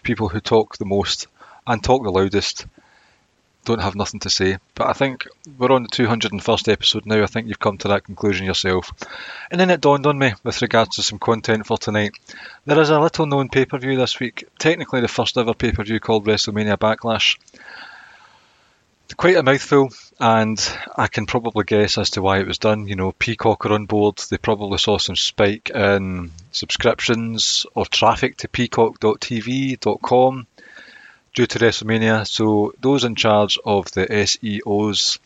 people 0.02 0.28
who 0.28 0.40
talk 0.40 0.76
the 0.76 0.84
most 0.84 1.28
and 1.66 1.82
talk 1.82 2.02
the 2.02 2.10
loudest 2.10 2.66
don't 3.64 3.80
have 3.80 3.94
nothing 3.94 4.20
to 4.20 4.30
say. 4.30 4.58
But 4.74 4.88
I 4.88 4.92
think 4.92 5.26
we're 5.58 5.72
on 5.72 5.84
the 5.84 5.88
201st 5.88 6.72
episode 6.72 7.06
now. 7.06 7.22
I 7.22 7.26
think 7.26 7.48
you've 7.48 7.58
come 7.58 7.78
to 7.78 7.88
that 7.88 8.04
conclusion 8.04 8.46
yourself. 8.46 8.92
And 9.50 9.60
then 9.60 9.70
it 9.70 9.80
dawned 9.80 10.06
on 10.06 10.18
me 10.18 10.34
with 10.42 10.62
regards 10.62 10.96
to 10.96 11.02
some 11.02 11.18
content 11.18 11.66
for 11.66 11.78
tonight. 11.78 12.12
There 12.66 12.80
is 12.80 12.90
a 12.90 13.00
little 13.00 13.26
known 13.26 13.48
pay 13.48 13.64
per 13.64 13.78
view 13.78 13.96
this 13.96 14.18
week, 14.20 14.44
technically 14.58 15.00
the 15.00 15.08
first 15.08 15.38
ever 15.38 15.54
pay 15.54 15.72
per 15.72 15.84
view 15.84 16.00
called 16.00 16.26
WrestleMania 16.26 16.76
Backlash. 16.76 17.38
Quite 19.14 19.36
a 19.36 19.42
mouthful, 19.42 19.90
and 20.18 20.58
I 20.96 21.06
can 21.06 21.26
probably 21.26 21.64
guess 21.64 21.98
as 21.98 22.08
to 22.10 22.22
why 22.22 22.38
it 22.38 22.46
was 22.46 22.56
done. 22.58 22.88
You 22.88 22.96
know, 22.96 23.12
Peacock 23.12 23.66
are 23.66 23.74
on 23.74 23.84
board. 23.84 24.16
They 24.30 24.38
probably 24.38 24.78
saw 24.78 24.96
some 24.96 25.16
spike 25.16 25.68
in 25.68 26.30
subscriptions 26.50 27.66
or 27.74 27.84
traffic 27.84 28.38
to 28.38 28.48
peacock.tv.com 28.48 30.46
due 31.34 31.46
to 31.46 31.58
WrestleMania. 31.58 32.26
So 32.26 32.74
those 32.80 33.04
in 33.04 33.14
charge 33.14 33.58
of 33.64 33.90
the 33.92 34.06
SEOs 34.06 35.18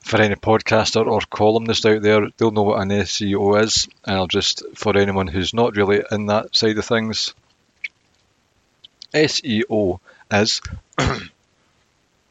for 0.00 0.20
any 0.20 0.34
podcaster 0.34 1.06
or 1.06 1.20
columnist 1.30 1.86
out 1.86 2.02
there, 2.02 2.28
they'll 2.36 2.50
know 2.50 2.62
what 2.62 2.82
an 2.82 2.88
SEO 2.90 3.62
is. 3.62 3.88
And 4.04 4.16
I'll 4.16 4.26
just, 4.26 4.62
for 4.74 4.96
anyone 4.96 5.28
who's 5.28 5.54
not 5.54 5.76
really 5.76 6.02
in 6.10 6.26
that 6.26 6.54
side 6.54 6.76
of 6.78 6.84
things, 6.84 7.34
SEO 9.14 10.00
is 10.32 10.60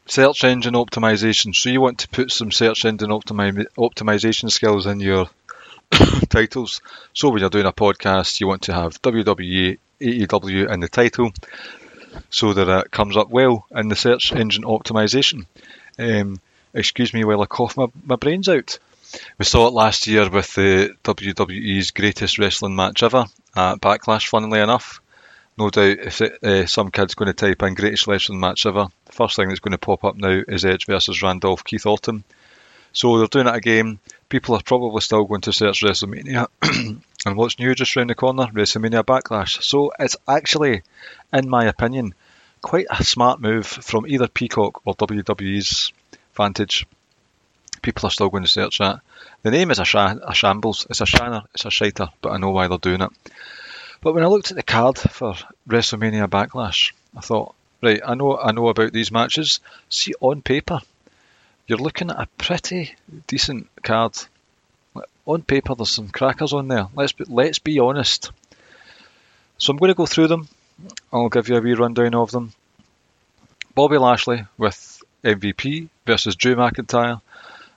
search 0.06 0.44
engine 0.44 0.74
optimization. 0.74 1.54
So 1.54 1.70
you 1.70 1.80
want 1.80 1.98
to 2.00 2.08
put 2.08 2.30
some 2.30 2.52
search 2.52 2.84
engine 2.84 3.10
optimi- 3.10 3.66
optimization 3.78 4.50
skills 4.50 4.86
in 4.86 5.00
your 5.00 5.28
titles. 6.28 6.80
So 7.14 7.30
when 7.30 7.40
you're 7.40 7.50
doing 7.50 7.66
a 7.66 7.72
podcast, 7.72 8.40
you 8.40 8.48
want 8.48 8.62
to 8.62 8.74
have 8.74 9.00
WWE, 9.02 9.78
AEW 10.00 10.72
in 10.72 10.80
the 10.80 10.88
title 10.88 11.32
so 12.30 12.52
that 12.52 12.68
it 12.68 12.90
comes 12.90 13.16
up 13.16 13.30
well 13.30 13.66
in 13.74 13.88
the 13.88 13.96
search 13.96 14.32
engine 14.32 14.64
optimization. 14.64 15.46
Um, 15.98 16.40
excuse 16.74 17.12
me 17.12 17.24
while 17.24 17.42
I 17.42 17.46
cough 17.46 17.76
my, 17.76 17.86
my 18.04 18.16
brains 18.16 18.48
out. 18.48 18.78
We 19.38 19.44
saw 19.44 19.68
it 19.68 19.74
last 19.74 20.06
year 20.06 20.28
with 20.30 20.54
the 20.54 20.94
WWE's 21.04 21.90
greatest 21.90 22.38
wrestling 22.38 22.74
match 22.74 23.02
ever 23.02 23.26
at 23.54 23.80
Backlash, 23.80 24.28
funnily 24.28 24.60
enough. 24.60 25.00
No 25.58 25.68
doubt 25.68 25.98
if 25.98 26.20
it, 26.22 26.42
uh, 26.42 26.66
some 26.66 26.90
kid's 26.90 27.14
going 27.14 27.26
to 27.26 27.34
type 27.34 27.62
in 27.62 27.74
greatest 27.74 28.06
wrestling 28.06 28.40
match 28.40 28.64
ever, 28.64 28.86
the 29.04 29.12
first 29.12 29.36
thing 29.36 29.48
that's 29.48 29.60
going 29.60 29.72
to 29.72 29.78
pop 29.78 30.04
up 30.04 30.16
now 30.16 30.40
is 30.48 30.64
Edge 30.64 30.86
versus 30.86 31.22
Randolph 31.22 31.62
Keith 31.62 31.84
Orton. 31.84 32.24
So 32.94 33.18
they're 33.18 33.26
doing 33.26 33.48
it 33.48 33.54
again. 33.54 33.98
People 34.28 34.54
are 34.54 34.62
probably 34.62 35.00
still 35.02 35.24
going 35.24 35.42
to 35.42 35.52
search 35.52 35.82
WrestleMania. 35.82 36.46
and 37.24 37.36
what's 37.36 37.58
new 37.58 37.74
just 37.74 37.94
round 37.96 38.10
the 38.10 38.14
corner? 38.14 38.46
WrestleMania 38.46 39.04
Backlash. 39.04 39.62
So 39.62 39.92
it's 39.98 40.16
actually, 40.26 40.82
in 41.32 41.48
my 41.48 41.66
opinion, 41.66 42.14
quite 42.60 42.86
a 42.90 43.04
smart 43.04 43.40
move 43.40 43.66
from 43.66 44.06
either 44.06 44.28
Peacock 44.28 44.82
or 44.84 44.94
WWE's 44.94 45.92
vantage. 46.34 46.86
People 47.82 48.06
are 48.06 48.10
still 48.10 48.28
going 48.28 48.44
to 48.44 48.48
search 48.48 48.78
that. 48.78 49.00
The 49.42 49.50
name 49.50 49.70
is 49.70 49.78
a, 49.78 49.84
sh- 49.84 49.94
a 49.96 50.34
shambles. 50.34 50.86
It's 50.88 51.00
a 51.00 51.06
shanner. 51.06 51.42
It's 51.54 51.64
a 51.64 51.70
shiter, 51.70 52.08
but 52.20 52.30
I 52.30 52.38
know 52.38 52.50
why 52.50 52.68
they're 52.68 52.78
doing 52.78 53.02
it. 53.02 53.10
But 54.00 54.14
when 54.14 54.24
I 54.24 54.28
looked 54.28 54.50
at 54.50 54.56
the 54.56 54.62
card 54.62 54.98
for 54.98 55.34
WrestleMania 55.68 56.28
Backlash, 56.28 56.92
I 57.16 57.20
thought, 57.20 57.54
right, 57.82 58.00
I 58.04 58.14
know, 58.14 58.38
I 58.38 58.52
know 58.52 58.68
about 58.68 58.92
these 58.92 59.12
matches. 59.12 59.60
See, 59.88 60.14
on 60.20 60.42
paper, 60.42 60.80
you're 61.66 61.78
looking 61.78 62.10
at 62.10 62.20
a 62.20 62.28
pretty 62.38 62.96
decent 63.26 63.68
card. 63.82 64.16
On 65.26 65.42
paper, 65.42 65.74
there's 65.74 65.90
some 65.90 66.08
crackers 66.08 66.52
on 66.52 66.68
there. 66.68 66.88
Let's 66.94 67.12
be, 67.12 67.24
let's 67.28 67.58
be 67.58 67.78
honest. 67.78 68.30
So 69.58 69.70
I'm 69.70 69.76
going 69.76 69.90
to 69.90 69.94
go 69.94 70.06
through 70.06 70.28
them. 70.28 70.48
I'll 71.12 71.28
give 71.28 71.48
you 71.48 71.56
a 71.56 71.60
wee 71.60 71.74
rundown 71.74 72.14
of 72.14 72.30
them. 72.30 72.52
Bobby 73.74 73.98
Lashley 73.98 74.44
with 74.58 75.00
MVP 75.24 75.88
versus 76.06 76.36
Drew 76.36 76.56
McIntyre 76.56 77.20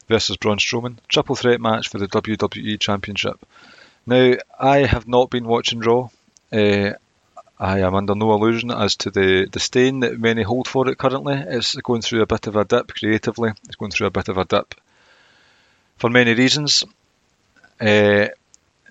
versus 0.07 0.37
Braun 0.37 0.57
Strowman. 0.57 0.97
Triple 1.07 1.35
threat 1.35 1.61
match 1.61 1.89
for 1.89 1.99
the 1.99 2.07
WWE 2.07 2.79
Championship. 2.79 3.39
Now, 4.05 4.33
I 4.59 4.79
have 4.79 5.07
not 5.07 5.29
been 5.29 5.45
watching 5.45 5.79
Raw. 5.79 6.09
Uh, 6.51 6.93
I 7.59 7.79
am 7.79 7.95
under 7.95 8.15
no 8.15 8.33
illusion 8.33 8.71
as 8.71 8.97
to 8.97 9.11
the 9.11 9.47
disdain 9.49 10.01
that 10.01 10.19
many 10.19 10.43
hold 10.43 10.67
for 10.67 10.89
it 10.89 10.97
currently. 10.97 11.35
It's 11.35 11.75
going 11.75 12.01
through 12.01 12.21
a 12.21 12.27
bit 12.27 12.47
of 12.47 12.55
a 12.55 12.65
dip 12.65 12.93
creatively. 12.93 13.51
It's 13.65 13.75
going 13.75 13.91
through 13.91 14.07
a 14.07 14.11
bit 14.11 14.27
of 14.27 14.37
a 14.37 14.45
dip 14.45 14.75
for 15.97 16.09
many 16.09 16.33
reasons. 16.33 16.83
Uh, 17.79 18.27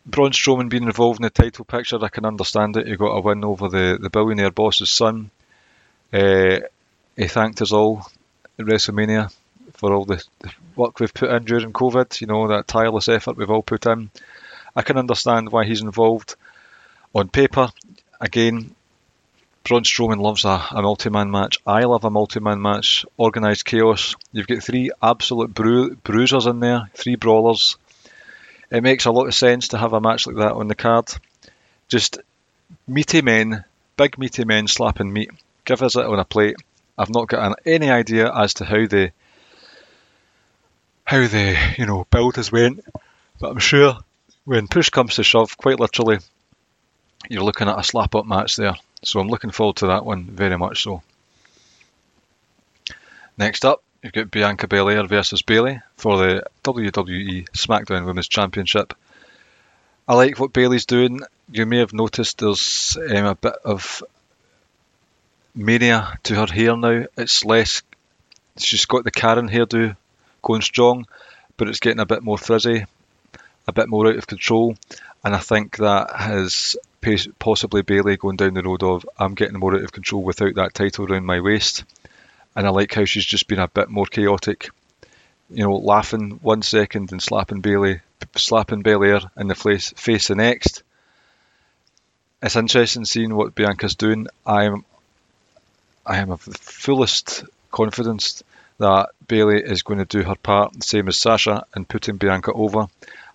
Braun 0.06 0.32
Strowman 0.32 0.68
being 0.68 0.82
involved 0.82 1.20
in 1.20 1.24
the 1.24 1.30
title 1.30 1.64
picture, 1.64 2.02
I 2.04 2.08
can 2.08 2.26
understand 2.26 2.76
it. 2.76 2.86
He 2.86 2.96
got 2.96 3.16
a 3.16 3.20
win 3.20 3.44
over 3.44 3.68
the, 3.68 3.98
the 4.00 4.10
billionaire 4.10 4.50
boss's 4.50 4.90
son. 4.90 5.30
Uh, 6.12 6.60
he 7.16 7.26
thanked 7.26 7.62
us 7.62 7.72
all 7.72 8.06
at 8.58 8.66
WrestleMania 8.66 9.34
for 9.72 9.92
all 9.92 10.04
the, 10.04 10.22
the 10.40 10.52
work 10.76 11.00
we've 11.00 11.14
put 11.14 11.30
in 11.30 11.44
during 11.44 11.72
COVID, 11.72 12.20
you 12.20 12.26
know, 12.26 12.48
that 12.48 12.68
tireless 12.68 13.08
effort 13.08 13.36
we've 13.36 13.50
all 13.50 13.62
put 13.62 13.86
in. 13.86 14.10
I 14.76 14.82
can 14.82 14.98
understand 14.98 15.50
why 15.50 15.64
he's 15.64 15.82
involved. 15.82 16.36
On 17.14 17.28
paper, 17.28 17.70
again, 18.20 18.74
Braun 19.64 19.82
Strowman 19.82 20.20
loves 20.20 20.44
a, 20.44 20.62
a 20.72 20.82
multi-man 20.82 21.30
match. 21.30 21.58
I 21.66 21.84
love 21.84 22.04
a 22.04 22.10
multi-man 22.10 22.60
match. 22.60 23.06
Organised 23.18 23.64
chaos. 23.64 24.14
You've 24.32 24.46
got 24.46 24.62
three 24.62 24.90
absolute 25.02 25.54
bru- 25.54 25.94
bruisers 25.96 26.46
in 26.46 26.60
there, 26.60 26.90
three 26.94 27.16
brawlers. 27.16 27.78
It 28.74 28.82
makes 28.82 29.04
a 29.04 29.12
lot 29.12 29.28
of 29.28 29.34
sense 29.36 29.68
to 29.68 29.78
have 29.78 29.92
a 29.92 30.00
match 30.00 30.26
like 30.26 30.34
that 30.34 30.54
on 30.54 30.66
the 30.66 30.74
card. 30.74 31.08
Just 31.86 32.18
meaty 32.88 33.22
men, 33.22 33.64
big 33.96 34.18
meaty 34.18 34.44
men 34.44 34.66
slapping 34.66 35.12
meat. 35.12 35.30
Give 35.64 35.80
us 35.80 35.94
it 35.94 36.04
on 36.04 36.18
a 36.18 36.24
plate. 36.24 36.56
I've 36.98 37.08
not 37.08 37.28
got 37.28 37.46
an, 37.46 37.54
any 37.64 37.88
idea 37.88 38.34
as 38.34 38.54
to 38.54 38.64
how 38.64 38.84
the 38.88 39.12
how 41.04 41.18
the 41.28 41.56
you 41.78 41.86
know 41.86 42.04
build 42.10 42.34
has 42.34 42.50
went, 42.50 42.84
but 43.38 43.52
I'm 43.52 43.60
sure 43.60 43.98
when 44.44 44.66
push 44.66 44.90
comes 44.90 45.14
to 45.14 45.22
shove, 45.22 45.56
quite 45.56 45.78
literally, 45.78 46.18
you're 47.28 47.44
looking 47.44 47.68
at 47.68 47.78
a 47.78 47.84
slap 47.84 48.16
up 48.16 48.26
match 48.26 48.56
there. 48.56 48.74
So 49.04 49.20
I'm 49.20 49.28
looking 49.28 49.52
forward 49.52 49.76
to 49.76 49.86
that 49.86 50.04
one 50.04 50.24
very 50.24 50.58
much 50.58 50.82
so. 50.82 51.00
Next 53.38 53.64
up, 53.64 53.83
you've 54.04 54.12
got 54.12 54.30
Bianca 54.30 54.68
Belair 54.68 55.06
versus 55.06 55.40
Bayley 55.40 55.80
for 55.96 56.18
the 56.18 56.44
WWE 56.62 57.48
SmackDown 57.50 58.04
Women's 58.04 58.28
Championship. 58.28 58.92
I 60.06 60.14
like 60.14 60.38
what 60.38 60.52
Bayley's 60.52 60.84
doing. 60.84 61.20
You 61.50 61.64
may 61.64 61.78
have 61.78 61.94
noticed 61.94 62.38
there's 62.38 62.98
um, 62.98 63.24
a 63.24 63.34
bit 63.34 63.54
of 63.64 64.04
mania 65.54 66.18
to 66.24 66.34
her 66.34 66.46
hair 66.46 66.76
now. 66.76 67.06
It's 67.16 67.46
less. 67.46 67.82
She's 68.58 68.84
got 68.84 69.04
the 69.04 69.10
Karen 69.10 69.48
hairdo 69.48 69.96
going 70.42 70.60
strong, 70.60 71.06
but 71.56 71.68
it's 71.68 71.80
getting 71.80 72.00
a 72.00 72.06
bit 72.06 72.22
more 72.22 72.36
frizzy, 72.36 72.84
a 73.66 73.72
bit 73.72 73.88
more 73.88 74.08
out 74.08 74.16
of 74.16 74.26
control, 74.26 74.76
and 75.24 75.34
I 75.34 75.38
think 75.38 75.78
that 75.78 76.14
has 76.14 76.76
possibly 77.38 77.80
Bayley 77.80 78.18
going 78.18 78.36
down 78.36 78.52
the 78.52 78.62
road 78.62 78.82
of 78.82 79.06
I'm 79.18 79.34
getting 79.34 79.58
more 79.58 79.74
out 79.74 79.82
of 79.82 79.92
control 79.92 80.22
without 80.22 80.54
that 80.56 80.74
title 80.74 81.10
around 81.10 81.24
my 81.24 81.40
waist, 81.40 81.84
and 82.56 82.66
I 82.66 82.70
like 82.70 82.94
how 82.94 83.04
she's 83.04 83.24
just 83.24 83.48
been 83.48 83.58
a 83.58 83.68
bit 83.68 83.88
more 83.88 84.06
chaotic. 84.06 84.70
You 85.50 85.64
know, 85.64 85.76
laughing 85.76 86.38
one 86.42 86.62
second 86.62 87.12
and 87.12 87.22
slapping 87.22 87.60
Bayley, 87.60 88.00
slapping 88.36 88.82
Belair 88.82 89.20
in 89.36 89.48
the 89.48 89.54
face, 89.54 89.90
face 89.96 90.28
the 90.28 90.34
next. 90.34 90.82
It's 92.42 92.56
interesting 92.56 93.04
seeing 93.04 93.34
what 93.34 93.54
Bianca's 93.54 93.94
doing. 93.94 94.26
I'm, 94.46 94.84
I 96.06 96.18
am 96.18 96.30
of 96.30 96.44
the 96.44 96.52
fullest 96.52 97.44
confidence 97.70 98.42
that 98.78 99.10
Bayley 99.26 99.62
is 99.62 99.82
going 99.82 99.98
to 99.98 100.04
do 100.04 100.22
her 100.22 100.34
part, 100.34 100.74
the 100.74 100.82
same 100.82 101.08
as 101.08 101.18
Sasha, 101.18 101.64
in 101.76 101.84
putting 101.84 102.16
Bianca 102.16 102.52
over. 102.52 102.86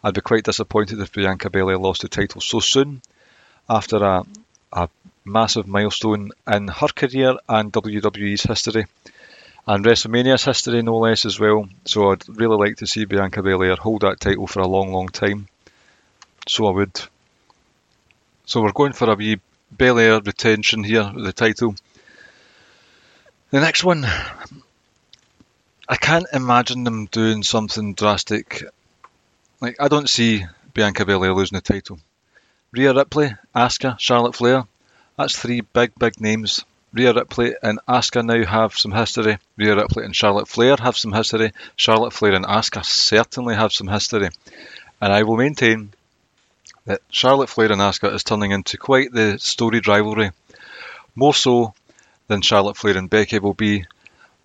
I'd 0.03 0.13
be 0.13 0.21
quite 0.21 0.43
disappointed 0.43 0.99
if 0.99 1.13
Bianca 1.13 1.49
Bayley 1.49 1.75
lost 1.75 2.01
the 2.01 2.09
title 2.09 2.41
so 2.41 2.59
soon 2.59 3.01
after 3.69 3.97
a, 3.97 4.25
a 4.71 4.89
massive 5.31 5.67
milestone 5.67 6.31
in 6.47 6.67
her 6.67 6.87
career 6.87 7.35
and 7.47 7.71
WWE's 7.71 8.43
history 8.43 8.85
and 9.69 9.85
WrestleMania's 9.85 10.45
history 10.45 10.81
no 10.81 10.97
less 10.97 11.25
as 11.25 11.39
well. 11.39 11.69
So 11.85 12.11
I'd 12.11 12.27
really 12.27 12.57
like 12.57 12.77
to 12.77 12.87
see 12.87 13.05
Bianca 13.05 13.43
Belair 13.43 13.75
hold 13.75 14.01
that 14.01 14.19
title 14.19 14.47
for 14.47 14.61
a 14.61 14.67
long, 14.67 14.91
long 14.91 15.09
time. 15.09 15.47
So 16.47 16.65
I 16.65 16.71
would. 16.71 16.99
So 18.45 18.61
we're 18.61 18.71
going 18.71 18.93
for 18.93 19.11
a 19.11 19.15
wee 19.15 19.39
Belair 19.71 20.19
retention 20.21 20.83
here 20.83 21.11
with 21.13 21.23
the 21.23 21.33
title. 21.33 21.75
The 23.51 23.59
next 23.59 23.83
one, 23.83 24.07
I 25.87 25.95
can't 25.95 26.25
imagine 26.33 26.83
them 26.83 27.05
doing 27.05 27.43
something 27.43 27.93
drastic. 27.93 28.63
Like 29.61 29.75
I 29.79 29.87
don't 29.87 30.09
see 30.09 30.45
Bianca 30.73 31.05
Belair 31.05 31.35
losing 31.35 31.57
the 31.57 31.61
title. 31.61 31.99
Rhea 32.71 32.93
Ripley, 32.93 33.35
Asuka, 33.55 33.99
Charlotte 33.99 34.35
Flair. 34.35 34.65
That's 35.19 35.37
three 35.37 35.59
big, 35.59 35.91
big 35.99 36.21
names. 36.21 36.63
Rhea 36.93 37.13
Ripley 37.13 37.53
and 37.61 37.77
Asuka 37.89 38.23
now 38.23 38.45
have 38.45 38.77
some 38.77 38.93
history. 38.93 39.37
Rhea 39.57 39.75
Ripley 39.75 40.05
and 40.05 40.15
Charlotte 40.15 40.47
Flair 40.47 40.77
have 40.79 40.97
some 40.97 41.11
history. 41.11 41.51
Charlotte 41.75 42.13
Flair 42.13 42.35
and 42.35 42.45
Asuka 42.45 42.85
certainly 42.85 43.53
have 43.53 43.73
some 43.73 43.89
history. 43.89 44.29
And 45.01 45.11
I 45.11 45.23
will 45.23 45.35
maintain 45.35 45.91
that 46.85 47.01
Charlotte 47.09 47.49
Flair 47.49 47.69
and 47.69 47.81
Asuka 47.81 48.13
is 48.13 48.23
turning 48.23 48.51
into 48.51 48.77
quite 48.77 49.11
the 49.11 49.37
storied 49.39 49.89
rivalry. 49.89 50.31
More 51.15 51.33
so 51.33 51.73
than 52.29 52.41
Charlotte 52.41 52.77
Flair 52.77 52.97
and 52.97 53.09
Becky 53.09 53.39
will 53.39 53.53
be. 53.53 53.85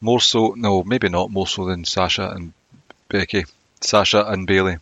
More 0.00 0.20
so, 0.20 0.54
no, 0.56 0.82
maybe 0.82 1.08
not 1.08 1.30
more 1.30 1.46
so 1.46 1.66
than 1.66 1.84
Sasha 1.84 2.30
and 2.30 2.52
Becky, 3.08 3.44
Sasha 3.80 4.24
and 4.24 4.44
Bayley. 4.44 4.78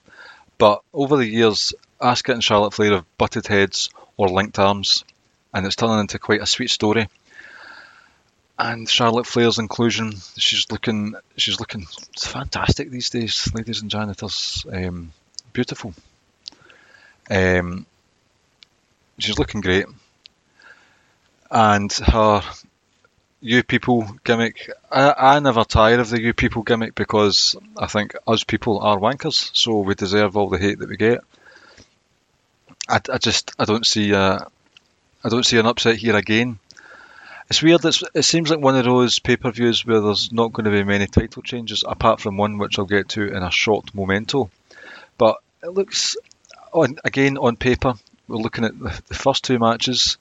But 0.56 0.80
over 0.94 1.18
the 1.18 1.28
years, 1.28 1.74
Asuka 2.00 2.32
and 2.32 2.42
Charlotte 2.42 2.72
Flair 2.72 2.92
have 2.92 3.18
butted 3.18 3.46
heads 3.46 3.90
or 4.16 4.30
linked 4.30 4.58
arms, 4.58 5.04
and 5.52 5.66
it's 5.66 5.76
turning 5.76 6.00
into 6.00 6.18
quite 6.18 6.42
a 6.42 6.46
sweet 6.46 6.70
story. 6.70 7.08
And 8.58 8.88
Charlotte 8.88 9.26
Flair's 9.26 9.58
inclusion, 9.58 10.14
she's 10.36 10.70
looking, 10.70 11.14
she's 11.36 11.58
looking 11.58 11.86
fantastic 12.18 12.90
these 12.90 13.10
days, 13.10 13.52
ladies 13.54 13.82
and 13.82 13.90
janitors. 13.90 14.64
Um, 14.70 15.12
beautiful. 15.52 15.94
Um, 17.30 17.86
she's 19.18 19.38
looking 19.38 19.62
great, 19.62 19.86
and 21.50 21.92
her 21.92 22.42
you 23.42 23.62
people 23.64 24.06
gimmick. 24.22 24.70
I, 24.90 25.14
I 25.36 25.40
never 25.40 25.64
tire 25.64 25.98
of 25.98 26.10
the 26.10 26.20
you 26.20 26.32
people 26.32 26.62
gimmick 26.62 26.94
because 26.94 27.56
I 27.76 27.86
think 27.86 28.14
us 28.26 28.44
people 28.44 28.78
are 28.80 28.98
wankers, 28.98 29.50
so 29.54 29.80
we 29.80 29.94
deserve 29.94 30.36
all 30.36 30.48
the 30.48 30.58
hate 30.58 30.78
that 30.78 30.88
we 30.88 30.96
get. 30.96 31.20
I, 32.88 33.00
I 33.12 33.18
just 33.18 33.52
I 33.58 33.64
don't 33.64 33.86
see 33.86 34.14
I 35.24 35.28
don't 35.28 35.46
see 35.46 35.58
an 35.58 35.66
upset 35.66 35.96
here 35.96 36.16
again. 36.16 36.58
It's 37.48 37.62
weird. 37.62 37.84
It's, 37.84 38.02
it 38.14 38.22
seems 38.22 38.50
like 38.50 38.60
one 38.60 38.76
of 38.76 38.84
those 38.84 39.18
pay 39.18 39.36
per 39.36 39.50
views 39.50 39.84
where 39.84 40.00
there's 40.00 40.32
not 40.32 40.52
going 40.52 40.64
to 40.64 40.70
be 40.70 40.82
many 40.84 41.06
title 41.06 41.42
changes, 41.42 41.84
apart 41.86 42.20
from 42.20 42.36
one 42.36 42.58
which 42.58 42.78
I'll 42.78 42.86
get 42.86 43.10
to 43.10 43.28
in 43.28 43.42
a 43.42 43.50
short 43.50 43.94
momento. 43.94 44.50
But 45.18 45.36
it 45.62 45.68
looks, 45.68 46.16
on 46.72 46.98
again 47.04 47.38
on 47.38 47.56
paper, 47.56 47.94
we're 48.26 48.36
looking 48.36 48.64
at 48.64 48.78
the, 48.78 48.90
first 49.14 49.44
two 49.44 49.58
matches. 49.58 50.16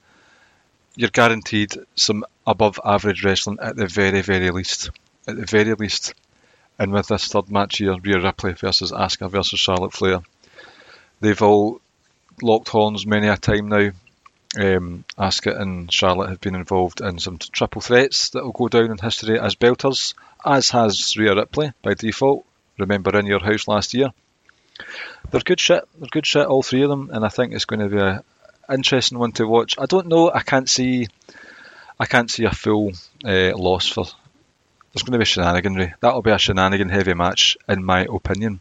You're 0.95 1.09
guaranteed 1.09 1.73
some 1.95 2.25
above 2.45 2.79
average 2.83 3.23
wrestling 3.23 3.59
at 3.61 3.75
the 3.75 3.87
very, 3.87 4.21
very 4.21 4.51
least. 4.51 4.89
At 5.27 5.37
the 5.37 5.45
very 5.45 5.73
least. 5.73 6.13
And 6.77 6.91
with 6.91 7.07
this 7.07 7.27
third 7.27 7.49
match 7.49 7.77
here, 7.77 7.95
Rhea 7.97 8.19
Ripley 8.19 8.53
versus 8.53 8.91
Asuka 8.91 9.29
versus 9.29 9.59
Charlotte 9.59 9.93
Flair, 9.93 10.19
they've 11.21 11.41
all 11.41 11.79
locked 12.41 12.69
horns 12.69 13.05
many 13.05 13.27
a 13.27 13.37
time 13.37 13.69
now. 13.69 13.91
Um, 14.59 15.05
Asuka 15.17 15.59
and 15.59 15.91
Charlotte 15.91 16.29
have 16.29 16.41
been 16.41 16.55
involved 16.55 16.99
in 16.99 17.19
some 17.19 17.37
triple 17.37 17.81
threats 17.81 18.31
that 18.31 18.43
will 18.43 18.51
go 18.51 18.67
down 18.67 18.91
in 18.91 18.97
history 18.97 19.39
as 19.39 19.55
belters, 19.55 20.13
as 20.45 20.69
has 20.71 21.15
Rhea 21.15 21.35
Ripley 21.35 21.71
by 21.81 21.93
default. 21.93 22.45
Remember 22.77 23.17
in 23.17 23.27
your 23.27 23.39
house 23.39 23.67
last 23.67 23.93
year. 23.93 24.09
They're 25.29 25.41
good 25.41 25.59
shit. 25.59 25.87
They're 25.97 26.09
good 26.11 26.25
shit, 26.25 26.47
all 26.47 26.63
three 26.63 26.83
of 26.83 26.89
them, 26.89 27.11
and 27.13 27.23
I 27.23 27.29
think 27.29 27.53
it's 27.53 27.65
going 27.65 27.79
to 27.79 27.87
be 27.87 27.97
a 27.97 28.23
interesting 28.69 29.19
one 29.19 29.31
to 29.33 29.47
watch. 29.47 29.75
I 29.77 29.85
don't 29.85 30.07
know. 30.07 30.31
I 30.31 30.41
can't 30.41 30.69
see. 30.69 31.07
I 31.99 32.05
can't 32.05 32.31
see 32.31 32.45
a 32.45 32.51
full 32.51 32.91
uh, 33.23 33.55
loss 33.55 33.87
for. 33.87 34.05
There's 34.05 35.03
going 35.03 35.13
to 35.13 35.19
be 35.19 35.25
shenaniganry. 35.25 35.93
That'll 36.01 36.21
be 36.21 36.31
a 36.31 36.37
shenanigan 36.37 36.89
heavy 36.89 37.13
match, 37.13 37.57
in 37.69 37.83
my 37.85 38.05
opinion. 38.09 38.59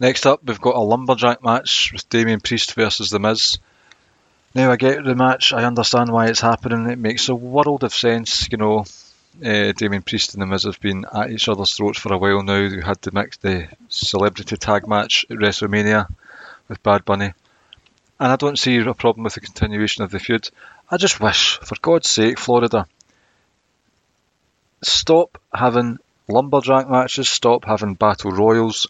Next 0.00 0.26
up, 0.26 0.44
we've 0.44 0.60
got 0.60 0.76
a 0.76 0.80
lumberjack 0.80 1.42
match 1.42 1.90
with 1.92 2.08
Damian 2.08 2.40
Priest 2.40 2.74
versus 2.74 3.10
The 3.10 3.18
Miz. 3.18 3.58
Now 4.54 4.70
I 4.70 4.76
get 4.76 5.04
the 5.04 5.14
match, 5.14 5.52
I 5.52 5.64
understand 5.64 6.10
why 6.10 6.26
it's 6.28 6.40
happening. 6.40 6.90
It 6.90 6.98
makes 6.98 7.28
a 7.28 7.34
world 7.34 7.84
of 7.84 7.94
sense, 7.94 8.48
you 8.50 8.58
know. 8.58 8.84
Uh, 9.44 9.70
Damian 9.70 10.02
Priest 10.02 10.34
and 10.34 10.42
The 10.42 10.46
Miz 10.46 10.64
have 10.64 10.80
been 10.80 11.04
at 11.12 11.30
each 11.30 11.48
other's 11.48 11.74
throats 11.74 11.98
for 12.00 12.12
a 12.12 12.18
while 12.18 12.42
now. 12.42 12.60
We 12.60 12.82
had 12.82 13.00
the 13.02 13.12
mix, 13.12 13.36
the 13.36 13.68
celebrity 13.88 14.56
tag 14.56 14.88
match 14.88 15.26
at 15.30 15.36
WrestleMania 15.36 16.08
with 16.66 16.82
Bad 16.82 17.04
Bunny, 17.04 17.32
and 18.18 18.32
I 18.32 18.36
don't 18.36 18.58
see 18.58 18.78
a 18.78 18.94
problem 18.94 19.24
with 19.24 19.34
the 19.34 19.40
continuation 19.40 20.02
of 20.02 20.10
the 20.10 20.18
feud. 20.18 20.50
I 20.90 20.96
just 20.96 21.20
wish, 21.20 21.58
for 21.58 21.76
God's 21.80 22.08
sake, 22.08 22.38
Florida, 22.38 22.88
stop 24.82 25.38
having 25.54 25.98
lumberjack 26.26 26.88
matches, 26.88 27.28
stop 27.28 27.64
having 27.64 27.94
battle 27.94 28.32
royals, 28.32 28.88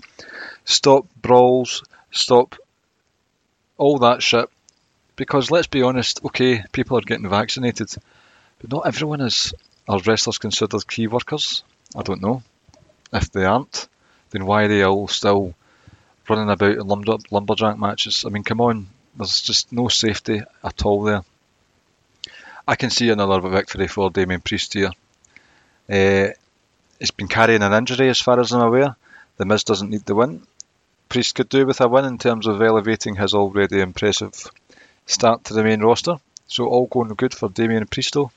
stop 0.64 1.06
brawls, 1.20 1.82
stop 2.10 2.54
all 3.76 3.98
that 3.98 4.22
shit. 4.22 4.48
Because 5.18 5.50
let's 5.50 5.66
be 5.66 5.82
honest, 5.82 6.24
okay, 6.26 6.62
people 6.70 6.96
are 6.96 7.00
getting 7.02 7.28
vaccinated, 7.28 7.92
but 8.60 8.70
not 8.70 8.86
everyone 8.86 9.20
is. 9.20 9.52
Are 9.88 9.98
wrestlers 9.98 10.38
considered 10.38 10.86
key 10.86 11.08
workers? 11.08 11.64
I 11.96 12.02
don't 12.02 12.22
know. 12.22 12.44
If 13.12 13.32
they 13.32 13.44
aren't, 13.44 13.88
then 14.30 14.46
why 14.46 14.62
are 14.62 14.68
they 14.68 14.84
all 14.84 15.08
still 15.08 15.54
running 16.28 16.48
about 16.48 16.76
in 16.76 16.86
lumber, 16.86 17.16
lumberjack 17.32 17.76
matches? 17.80 18.24
I 18.24 18.28
mean, 18.28 18.44
come 18.44 18.60
on, 18.60 18.86
there's 19.16 19.40
just 19.40 19.72
no 19.72 19.88
safety 19.88 20.42
at 20.62 20.84
all 20.84 21.02
there. 21.02 21.24
I 22.68 22.76
can 22.76 22.90
see 22.90 23.10
another 23.10 23.40
victory 23.40 23.88
for 23.88 24.10
Damian 24.10 24.40
Priest 24.42 24.74
here. 24.74 24.92
Uh, 25.90 26.28
he's 27.00 27.10
been 27.10 27.26
carrying 27.26 27.64
an 27.64 27.72
injury 27.72 28.08
as 28.08 28.20
far 28.20 28.38
as 28.38 28.52
I'm 28.52 28.60
aware. 28.60 28.94
The 29.36 29.46
Miz 29.46 29.64
doesn't 29.64 29.90
need 29.90 30.06
the 30.06 30.14
win. 30.14 30.46
Priest 31.08 31.34
could 31.34 31.48
do 31.48 31.66
with 31.66 31.80
a 31.80 31.88
win 31.88 32.04
in 32.04 32.18
terms 32.18 32.46
of 32.46 32.62
elevating 32.62 33.16
his 33.16 33.34
already 33.34 33.80
impressive 33.80 34.48
start 35.08 35.44
to 35.44 35.54
the 35.54 35.64
main 35.64 35.80
roster. 35.80 36.16
So 36.46 36.66
all 36.66 36.86
going 36.86 37.08
good 37.14 37.34
for 37.34 37.48
Damian 37.48 37.86
Priesto. 37.86 38.30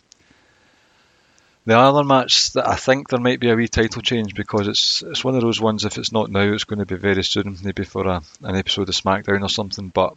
The 1.65 1.77
other 1.77 2.03
match 2.03 2.53
that 2.53 2.67
I 2.67 2.75
think 2.75 3.10
there 3.10 3.19
might 3.19 3.39
be 3.39 3.51
a 3.51 3.55
wee 3.55 3.67
title 3.67 4.01
change 4.01 4.34
because 4.34 4.67
it's 4.67 5.03
it's 5.03 5.23
one 5.23 5.36
of 5.36 5.41
those 5.41 5.62
ones. 5.62 5.86
If 5.86 5.99
it's 5.99 6.12
not 6.12 6.31
now, 6.31 6.41
it's 6.41 6.63
going 6.63 6.79
to 6.79 6.88
be 6.88 6.95
very 6.95 7.23
soon, 7.23 7.55
maybe 7.63 7.84
for 7.84 8.07
a, 8.07 8.23
an 8.41 8.55
episode 8.55 8.89
of 8.89 8.95
SmackDown 8.95 9.43
or 9.43 9.49
something. 9.49 9.89
But 9.89 10.15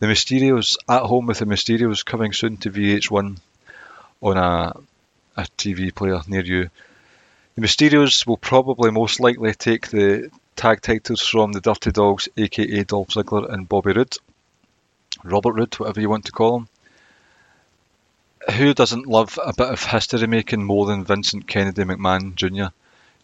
the 0.00 0.08
Mysterios 0.08 0.76
at 0.88 1.02
home 1.02 1.26
with 1.26 1.38
the 1.38 1.44
Mysterios 1.44 2.04
coming 2.04 2.32
soon 2.32 2.56
to 2.58 2.70
VH1 2.70 3.38
on 4.20 4.36
a 4.36 4.72
a 5.36 5.42
TV 5.42 5.94
player 5.94 6.20
near 6.26 6.42
you. 6.42 6.70
The 7.54 7.62
Mysterios 7.62 8.26
will 8.26 8.36
probably 8.36 8.90
most 8.90 9.20
likely 9.20 9.52
take 9.54 9.88
the 9.88 10.30
tag 10.56 10.80
titles 10.80 11.20
from 11.20 11.52
the 11.52 11.60
Dirty 11.60 11.92
Dogs, 11.92 12.28
aka 12.36 12.84
Dolph 12.84 13.08
Ziggler 13.08 13.52
and 13.52 13.68
Bobby 13.68 13.92
Roode. 13.92 14.16
Robert 15.26 15.52
Roode, 15.52 15.74
whatever 15.74 16.00
you 16.00 16.08
want 16.08 16.26
to 16.26 16.32
call 16.32 16.58
him. 16.58 16.68
Who 18.56 18.74
doesn't 18.74 19.06
love 19.06 19.38
a 19.44 19.52
bit 19.52 19.68
of 19.68 19.82
history 19.82 20.26
making 20.26 20.64
more 20.64 20.86
than 20.86 21.04
Vincent 21.04 21.48
Kennedy 21.48 21.82
McMahon 21.82 22.34
Jr.? 22.34 22.72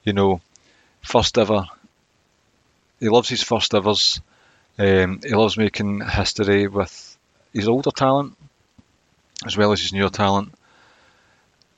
You 0.05 0.13
know, 0.13 0.41
first 1.01 1.39
ever. 1.39 1.67
He 2.99 3.09
loves 3.09 3.29
his 3.29 3.43
first 3.43 3.75
evers. 3.75 4.21
Um, 4.79 5.21
he 5.23 5.35
loves 5.35 5.57
making 5.57 6.01
history 6.01 6.67
with 6.67 7.17
his 7.53 7.69
older 7.69 7.91
talent 7.91 8.37
as 9.45 9.57
well 9.57 9.73
as 9.73 9.81
his 9.81 9.93
newer 9.93 10.09
talent. 10.09 10.53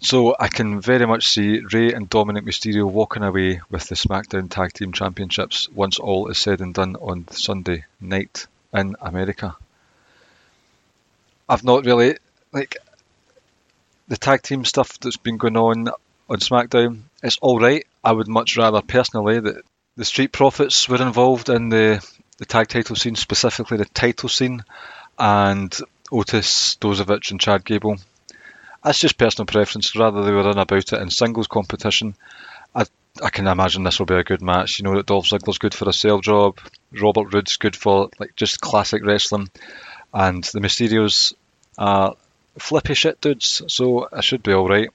So 0.00 0.37
I 0.38 0.48
can 0.48 0.80
very 0.80 1.06
much 1.06 1.28
see 1.28 1.60
Ray 1.60 1.92
and 1.92 2.10
Dominic 2.10 2.44
Mysterio 2.44 2.90
walking 2.90 3.22
away 3.22 3.60
with 3.70 3.88
the 3.88 3.94
SmackDown 3.94 4.50
Tag 4.50 4.74
Team 4.74 4.92
Championships 4.92 5.68
once 5.70 5.98
all 5.98 6.28
is 6.28 6.38
said 6.38 6.60
and 6.60 6.74
done 6.74 6.96
on 6.96 7.26
Sunday 7.28 7.84
night 8.00 8.46
in 8.72 8.96
America. 9.00 9.56
I've 11.48 11.64
not 11.64 11.85
really 11.85 12.16
like 12.52 12.76
the 14.09 14.16
tag 14.16 14.42
team 14.42 14.64
stuff 14.64 14.98
that's 14.98 15.16
been 15.16 15.37
going 15.37 15.57
on 15.57 15.88
on 16.28 16.38
SmackDown. 16.38 17.02
It's 17.22 17.38
all 17.40 17.59
right. 17.59 17.87
I 18.02 18.12
would 18.12 18.28
much 18.28 18.57
rather 18.57 18.83
personally 18.83 19.40
that 19.40 19.62
the 19.96 20.04
Street 20.04 20.33
Profits 20.33 20.88
were 20.88 21.02
involved 21.02 21.48
in 21.48 21.68
the 21.68 22.04
the 22.38 22.46
tag 22.46 22.68
title 22.68 22.96
scene, 22.96 23.14
specifically 23.14 23.78
the 23.78 23.85
title 23.85 24.28
scene, 24.28 24.64
and 25.18 25.74
Otis 26.11 26.76
Dozovic 26.80 27.30
and 27.30 27.40
Chad 27.40 27.64
Gable. 27.64 27.96
That's 28.83 28.98
just 28.98 29.16
personal 29.18 29.46
preference. 29.46 29.96
Rather 29.96 30.22
they 30.22 30.33
were 30.33 30.50
in 30.50 30.59
about 30.59 30.92
it 30.92 31.00
in 31.00 31.11
singles 31.11 31.46
competition. 31.46 32.14
I 32.74 32.87
I 33.22 33.30
can 33.30 33.46
imagine 33.46 33.85
this 33.85 33.98
will 33.98 34.07
be 34.07 34.14
a 34.14 34.24
good 34.24 34.42
match. 34.42 34.78
You 34.78 34.85
know 34.85 34.96
that 34.96 35.07
Dolph 35.07 35.26
Ziggler's 35.26 35.59
good 35.59 35.74
for 35.74 35.88
a 35.88 35.92
sale 35.92 36.20
job, 36.20 36.59
Robert 37.00 37.33
Roode's 37.33 37.57
good 37.57 37.76
for 37.76 38.11
like 38.18 38.35
just 38.37 38.61
classic 38.61 39.04
wrestling, 39.04 39.48
and 40.14 40.44
the 40.44 40.61
Mysterios 40.61 41.35
are 41.77 42.14
flippy 42.59 42.94
shit 42.94 43.20
dudes, 43.20 43.62
so 43.66 44.09
I 44.12 44.20
should 44.20 44.42
be 44.42 44.53
all 44.53 44.68
right. 44.68 44.90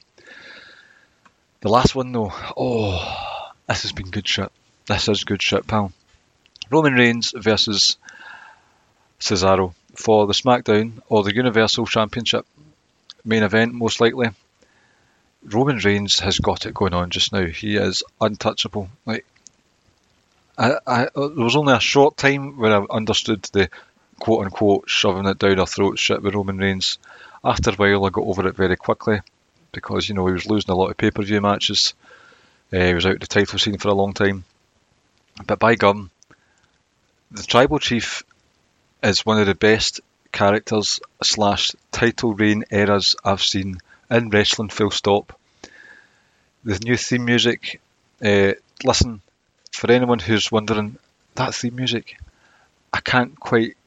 The 1.62 1.70
last 1.70 1.94
one 1.94 2.14
though, 2.14 2.32
oh, 2.56 3.52
this 3.68 3.82
has 3.82 3.92
been 3.92 4.10
good 4.10 4.28
shit. 4.28 4.52
This 4.86 5.10
is 5.10 5.26
good 5.26 5.42
shit, 5.42 5.68
pal. 5.68 5.92
Roman 6.72 6.94
Reigns 6.94 7.34
versus 7.36 7.98
Cesaro 9.20 9.74
for 9.96 10.26
the 10.26 10.34
SmackDown 10.34 11.02
or 11.10 11.24
the 11.24 11.36
Universal 11.36 11.86
Championship 11.86 12.46
main 13.26 13.44
event, 13.44 13.74
most 13.74 14.00
likely. 14.00 14.30
Roman 15.44 15.78
Reigns 15.78 16.20
has 16.20 16.40
got 16.40 16.66
it 16.66 16.74
going 16.74 16.94
on 16.94 17.10
just 17.10 17.34
now. 17.34 17.46
He 17.46 17.76
is 17.76 18.04
untouchable. 18.22 18.90
Like, 19.06 19.26
I, 20.58 20.78
I, 20.86 21.08
there 21.16 21.30
was 21.30 21.56
only 21.56 21.74
a 21.74 21.80
short 21.80 22.18
time 22.18 22.58
where 22.58 22.82
I 22.82 22.86
understood 22.90 23.44
the 23.44 23.70
quote 24.20 24.46
unquote 24.46 24.90
shoving 24.90 25.26
it 25.26 25.40
down 25.40 25.60
our 25.60 25.68
throats 25.68 26.00
shit 26.00 26.22
with 26.22 26.36
Roman 26.36 26.58
Reigns. 26.58 27.00
After 27.44 27.72
a 27.72 27.76
while, 27.76 28.06
I 28.06 28.10
got 28.10 28.26
over 28.26 28.48
it 28.48 28.56
very 28.56 28.76
quickly 28.76 29.22
because 29.72 30.08
you 30.08 30.16
know 30.16 30.28
he 30.28 30.34
was 30.34 30.46
losing 30.46 30.72
a 30.72 30.76
lot 30.76 30.90
of 30.90 30.98
pay 30.98 31.12
per 31.12 31.24
view 31.24 31.42
matches. 31.42 31.94
Uh, 32.72 32.80
he 32.80 32.94
was 32.94 33.06
out 33.06 33.14
of 33.14 33.20
the 33.22 33.28
title 33.28 33.58
scene 33.58 33.78
for 33.78 33.90
a 33.90 33.94
long 33.94 34.14
time. 34.14 34.44
But 35.46 35.60
by 35.60 35.76
gum, 35.76 36.12
the 37.32 37.44
tribal 37.44 37.80
chief 37.80 38.24
is 39.02 39.26
one 39.26 39.40
of 39.40 39.48
the 39.48 39.56
best 39.56 40.02
characters 40.32 41.00
slash 41.24 41.72
title 41.92 42.34
reign 42.34 42.66
eras 42.70 43.16
I've 43.24 43.42
seen 43.42 43.80
in 44.12 44.30
wrestling. 44.30 44.70
Full 44.70 44.92
stop. 44.92 45.40
The 46.64 46.78
new 46.80 46.98
theme 46.98 47.26
music. 47.26 47.80
Uh, 48.24 48.54
listen, 48.84 49.22
for 49.72 49.92
anyone 49.92 50.20
who's 50.20 50.52
wondering, 50.52 50.98
that 51.36 51.56
theme 51.56 51.76
music, 51.76 52.20
I 52.92 53.00
can't 53.00 53.40
quite 53.40 53.78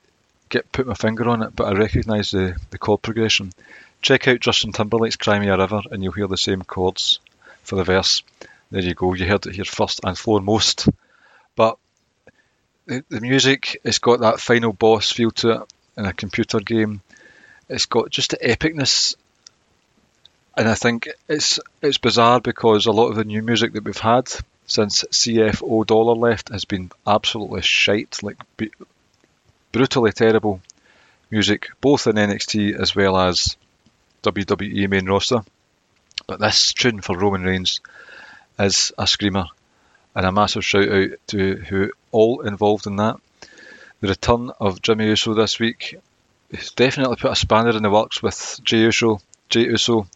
get 0.53 0.71
put 0.71 0.87
my 0.87 0.95
finger 0.95 1.29
on 1.31 1.43
it, 1.43 1.57
but 1.57 1.67
I 1.67 1.73
recognise 1.73 2.31
the, 2.31 2.57
the 2.71 2.79
chord 2.79 3.01
progression. 3.03 3.53
Check 4.03 4.29
out 4.29 4.41
Justin 4.41 4.73
Timberlake's 4.73 5.17
Cry 5.17 5.39
Me 5.39 5.49
a 5.49 5.57
River 5.57 5.81
and 5.91 6.03
you'll 6.03 6.13
hear 6.13 6.29
the 6.29 6.37
same 6.37 6.63
chords 6.63 7.19
for 7.63 7.77
the 7.77 7.85
verse. 7.85 8.23
There 8.71 8.83
you 8.83 8.95
go, 8.95 9.15
you 9.15 9.27
heard 9.27 9.47
it 9.47 9.55
here 9.55 9.65
first 9.65 10.01
and 10.05 10.17
foremost. 10.17 10.89
But 11.57 11.79
the, 12.87 13.03
the 13.09 13.21
music, 13.21 13.81
it's 13.83 13.99
got 13.99 14.21
that 14.21 14.41
final 14.41 14.75
boss 14.75 15.11
feel 15.11 15.31
to 15.31 15.51
it 15.51 15.73
in 15.97 16.05
a 16.05 16.13
computer 16.13 16.61
game. 16.61 17.01
It's 17.69 17.87
got 17.87 18.11
just 18.11 18.33
the 18.33 18.37
epicness, 18.37 19.17
and 20.57 20.69
I 20.69 20.75
think 20.75 21.09
it's 21.29 21.61
it's 21.81 21.99
bizarre 21.99 22.41
because 22.41 22.85
a 22.87 22.93
lot 22.93 23.09
of 23.09 23.17
the 23.17 23.25
new 23.25 23.43
music 23.43 23.73
that 23.73 23.85
we've 23.85 23.97
had 23.97 24.31
since 24.67 25.05
CFO 25.05 25.87
Dollar 25.87 26.15
left 26.15 26.51
has 26.51 26.65
been 26.65 26.91
absolutely 27.07 27.63
shite, 27.63 28.23
like 28.23 28.37
brutally 29.73 30.13
terrible 30.13 30.61
music, 31.31 31.71
both 31.81 32.07
in 32.07 32.17
NXT 32.17 32.79
as 32.79 32.95
well 32.95 33.17
as 33.17 33.57
WWE 34.23 34.89
main 34.89 35.07
roster. 35.07 35.43
But 36.27 36.39
this 36.39 36.73
tune 36.73 37.01
for 37.01 37.19
Roman 37.19 37.43
Reigns 37.43 37.81
is 38.59 38.93
a 38.99 39.07
screamer, 39.07 39.47
and 40.15 40.27
a 40.27 40.33
massive 40.33 40.65
shout 40.65 40.89
out 40.89 41.09
to 41.29 41.57
who 41.57 41.91
all 42.13 42.43
involved 42.43 42.87
in 42.87 42.97
that. 42.97 43.17
The 44.01 44.09
return 44.09 44.51
of 44.61 44.83
Jimmy 44.83 45.07
Uso 45.07 45.35
this 45.35 45.59
week 45.59 45.97
definitely 46.77 47.17
put 47.17 47.33
a 47.33 47.37
spanner 47.37 47.71
in 47.71 47.83
the 47.83 47.91
works 47.91 48.23
with 48.23 48.61
Jey 48.63 48.83
Uso. 48.83 49.21
Jey 49.49 49.67
Uso, 49.67 50.07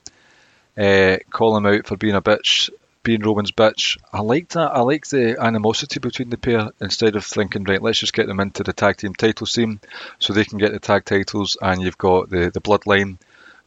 uh, 0.76 1.16
call 1.30 1.56
him 1.56 1.66
out 1.66 1.86
for 1.86 1.96
being 1.96 2.14
a 2.14 2.22
bitch, 2.22 2.70
being 3.06 3.22
Roman's 3.22 3.52
bitch. 3.52 3.98
I 4.12 4.20
like 4.20 4.48
that. 4.48 4.72
I 4.72 4.80
like 4.80 5.06
the 5.06 5.40
animosity 5.40 6.00
between 6.00 6.28
the 6.28 6.36
pair 6.36 6.70
instead 6.80 7.14
of 7.14 7.24
thinking, 7.24 7.62
right, 7.62 7.80
let's 7.80 8.00
just 8.00 8.12
get 8.12 8.26
them 8.26 8.40
into 8.40 8.64
the 8.64 8.72
tag 8.72 8.96
team 8.96 9.14
title 9.14 9.46
scene 9.46 9.78
so 10.18 10.32
they 10.32 10.44
can 10.44 10.58
get 10.58 10.72
the 10.72 10.80
tag 10.80 11.04
titles, 11.04 11.56
and 11.62 11.80
you've 11.80 11.96
got 11.96 12.30
the, 12.30 12.50
the 12.50 12.60
bloodline 12.60 13.18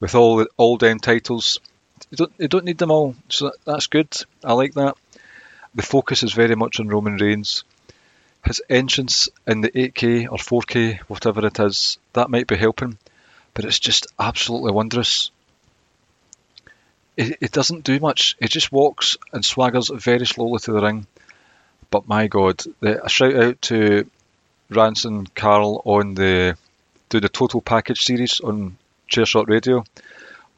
with 0.02 0.14
all 0.14 0.36
the 0.36 0.48
all 0.58 0.76
down 0.76 1.00
titles. 1.00 1.62
You 2.12 2.18
don't, 2.18 2.34
you 2.38 2.48
don't 2.50 2.66
need 2.66 2.80
them 2.80 2.92
all, 2.92 3.16
so 3.30 3.54
that's 3.64 3.88
good. 3.88 4.14
I 4.44 4.52
like 4.52 4.74
that. 4.74 4.98
The 5.74 5.84
focus 5.84 6.22
is 6.22 6.34
very 6.34 6.56
much 6.56 6.82
on 6.82 6.90
Roman 6.90 7.16
Reigns. 7.16 7.64
His 8.44 8.62
entrance 8.70 9.30
in 9.48 9.62
the 9.62 9.72
8K 9.72 10.26
or 10.30 10.38
4K, 10.38 11.00
whatever 11.08 11.46
it 11.48 11.62
is, 11.62 11.98
that 12.12 12.30
might 12.30 12.48
be 12.48 12.58
helping, 12.58 12.98
but 13.54 13.64
it's 13.64 13.80
just 13.80 14.08
absolutely 14.20 14.74
wondrous. 14.74 15.32
It, 17.20 17.38
it 17.42 17.52
doesn't 17.52 17.84
do 17.84 18.00
much. 18.00 18.38
It 18.40 18.50
just 18.50 18.72
walks 18.72 19.18
and 19.34 19.44
swaggers 19.44 19.96
very 20.00 20.26
slowly 20.26 20.60
to 20.60 20.72
the 20.72 20.82
ring. 20.82 21.08
But 21.92 22.08
my 22.08 22.28
God, 22.28 22.64
the, 22.80 23.04
a 23.04 23.10
shout 23.10 23.36
out 23.36 23.62
to 23.64 24.10
Rance 24.70 25.06
and 25.06 25.34
Carl 25.36 25.82
on 25.84 26.14
the 26.14 26.56
do 27.10 27.20
the 27.20 27.30
Total 27.30 27.60
Package 27.60 28.06
series 28.06 28.40
on 28.40 28.78
Chairshot 29.12 29.48
Radio 29.48 29.84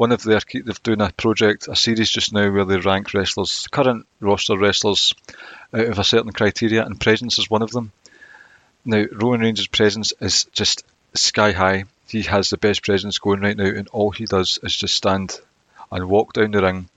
one 0.02 0.12
of 0.12 0.24
their 0.24 0.40
they're 0.52 0.74
doing 0.82 1.00
a 1.00 1.12
project, 1.12 1.68
a 1.68 1.76
series 1.76 2.10
just 2.10 2.34
now 2.34 2.52
where 2.52 2.66
they 2.66 2.80
rank 2.80 3.14
wrestlers, 3.14 3.68
current 3.70 4.08
roster 4.20 4.58
wrestlers, 4.58 5.14
out 5.72 5.86
of 5.86 6.00
a 6.00 6.04
certain 6.04 6.32
criteria, 6.32 6.84
and 6.84 7.00
presence 7.00 7.38
is 7.38 7.52
one 7.52 7.62
of 7.62 7.70
them. 7.70 7.92
Now, 8.84 9.06
Roman 9.12 9.42
Reigns' 9.42 9.68
presence 9.68 10.12
is 10.20 10.46
just 10.46 10.84
sky 11.14 11.52
high. 11.52 11.84
He 12.08 12.24
has 12.24 12.50
the 12.50 12.58
best 12.58 12.84
presence 12.84 13.20
going 13.20 13.42
right 13.42 13.56
now, 13.56 13.68
and 13.68 13.88
all 13.90 14.10
he 14.10 14.26
does 14.26 14.58
is 14.64 14.76
just 14.76 14.96
stand 14.96 15.40
and 15.92 16.10
walk 16.10 16.34
down 16.34 16.52
the 16.52 16.62
ring. 16.62 16.90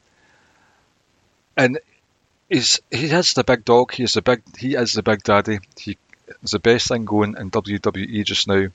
And 1.56 1.78
he's 2.48 2.80
he 2.90 3.08
has 3.08 3.34
the 3.34 3.44
big 3.44 3.64
dog. 3.64 3.92
He 3.92 4.02
is 4.02 4.12
the 4.12 4.22
big 4.22 4.42
he 4.56 4.74
is 4.74 4.92
the 4.92 5.02
big 5.02 5.22
daddy. 5.22 5.60
He 5.78 5.98
is 6.42 6.52
the 6.52 6.58
best 6.58 6.88
thing 6.88 7.04
going 7.04 7.36
in 7.38 7.50
WWE 7.50 8.24
just 8.24 8.48
now. 8.48 8.68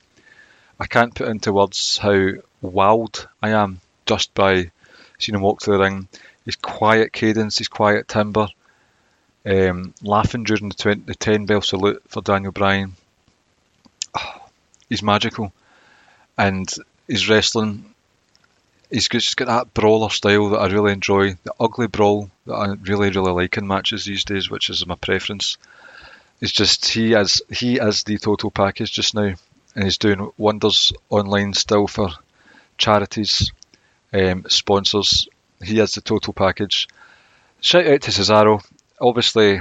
I 0.79 0.87
can't 0.87 1.13
put 1.13 1.27
into 1.27 1.53
words 1.53 1.97
how 1.97 2.31
wild 2.61 3.27
I 3.41 3.49
am 3.49 3.81
just 4.05 4.33
by 4.33 4.71
seeing 5.17 5.35
him 5.35 5.41
walk 5.41 5.61
to 5.61 5.71
the 5.71 5.79
ring. 5.79 6.07
His 6.45 6.55
quiet 6.55 7.11
cadence, 7.11 7.57
his 7.57 7.67
quiet 7.67 8.07
timber, 8.07 8.47
um, 9.45 9.93
laughing 10.01 10.43
during 10.43 10.69
the, 10.69 10.75
20, 10.75 11.01
the 11.01 11.15
10 11.15 11.45
bell 11.45 11.61
salute 11.61 12.01
for 12.07 12.21
Daniel 12.21 12.51
Bryan. 12.51 12.95
Oh, 14.17 14.49
he's 14.89 15.03
magical. 15.03 15.51
And 16.37 16.73
his 17.07 17.27
wrestling, 17.29 17.88
he's 18.89 19.07
just 19.07 19.37
got 19.37 19.47
that 19.47 19.73
brawler 19.73 20.09
style 20.09 20.49
that 20.49 20.59
I 20.59 20.67
really 20.67 20.93
enjoy. 20.93 21.37
The 21.43 21.53
ugly 21.59 21.87
brawl 21.87 22.29
that 22.45 22.53
I 22.53 22.73
really, 22.73 23.09
really 23.09 23.31
like 23.31 23.57
in 23.57 23.67
matches 23.67 24.05
these 24.05 24.23
days, 24.23 24.49
which 24.49 24.69
is 24.69 24.85
my 24.85 24.95
preference. 24.95 25.57
It's 26.41 26.51
just 26.51 26.87
he 26.87 27.13
is 27.13 27.41
he 27.51 27.77
is 27.77 28.03
the 28.03 28.17
total 28.17 28.51
package 28.51 28.91
just 28.91 29.13
now, 29.13 29.33
and 29.75 29.83
he's 29.83 29.97
doing 29.97 30.31
wonders 30.37 30.93
online 31.09 31.53
still 31.53 31.87
for 31.87 32.09
charities 32.77 33.51
um, 34.13 34.45
sponsors. 34.47 35.27
He 35.61 35.77
has 35.79 35.93
the 35.93 36.01
total 36.01 36.33
package. 36.33 36.87
Shout 37.61 37.85
out 37.87 38.01
to 38.03 38.11
Cesaro, 38.11 38.63
obviously 39.01 39.59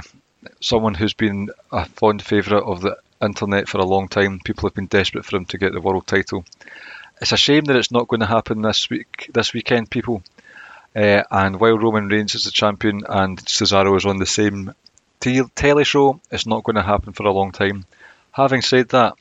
someone 0.61 0.93
who's 0.93 1.13
been 1.13 1.49
a 1.71 1.85
fond 1.85 2.21
favourite 2.21 2.63
of 2.63 2.81
the 2.81 2.97
internet 3.21 3.67
for 3.67 3.79
a 3.79 3.85
long 3.85 4.07
time. 4.07 4.39
People 4.39 4.69
have 4.69 4.75
been 4.75 4.87
desperate 4.87 5.25
for 5.25 5.35
him 5.35 5.45
to 5.45 5.57
get 5.57 5.73
the 5.73 5.81
world 5.81 6.07
title. 6.07 6.45
It's 7.21 7.31
a 7.31 7.37
shame 7.37 7.65
that 7.65 7.75
it's 7.75 7.91
not 7.91 8.07
going 8.07 8.21
to 8.21 8.25
happen 8.25 8.61
this 8.61 8.89
week, 8.89 9.29
this 9.33 9.53
weekend, 9.53 9.89
people. 9.89 10.23
Uh, 10.95 11.23
and 11.29 11.59
while 11.59 11.77
Roman 11.77 12.07
Reigns 12.07 12.35
is 12.35 12.45
the 12.45 12.51
champion 12.51 13.03
and 13.07 13.37
Cesaro 13.45 13.95
is 13.97 14.05
on 14.05 14.17
the 14.17 14.25
same 14.25 14.73
te- 15.19 15.43
telly 15.55 15.83
show, 15.83 16.19
it's 16.31 16.45
not 16.45 16.63
going 16.63 16.77
to 16.77 16.81
happen 16.81 17.13
for 17.13 17.27
a 17.27 17.33
long 17.33 17.51
time. 17.51 17.85
Having 18.31 18.61
said 18.61 18.89
that, 18.89 19.15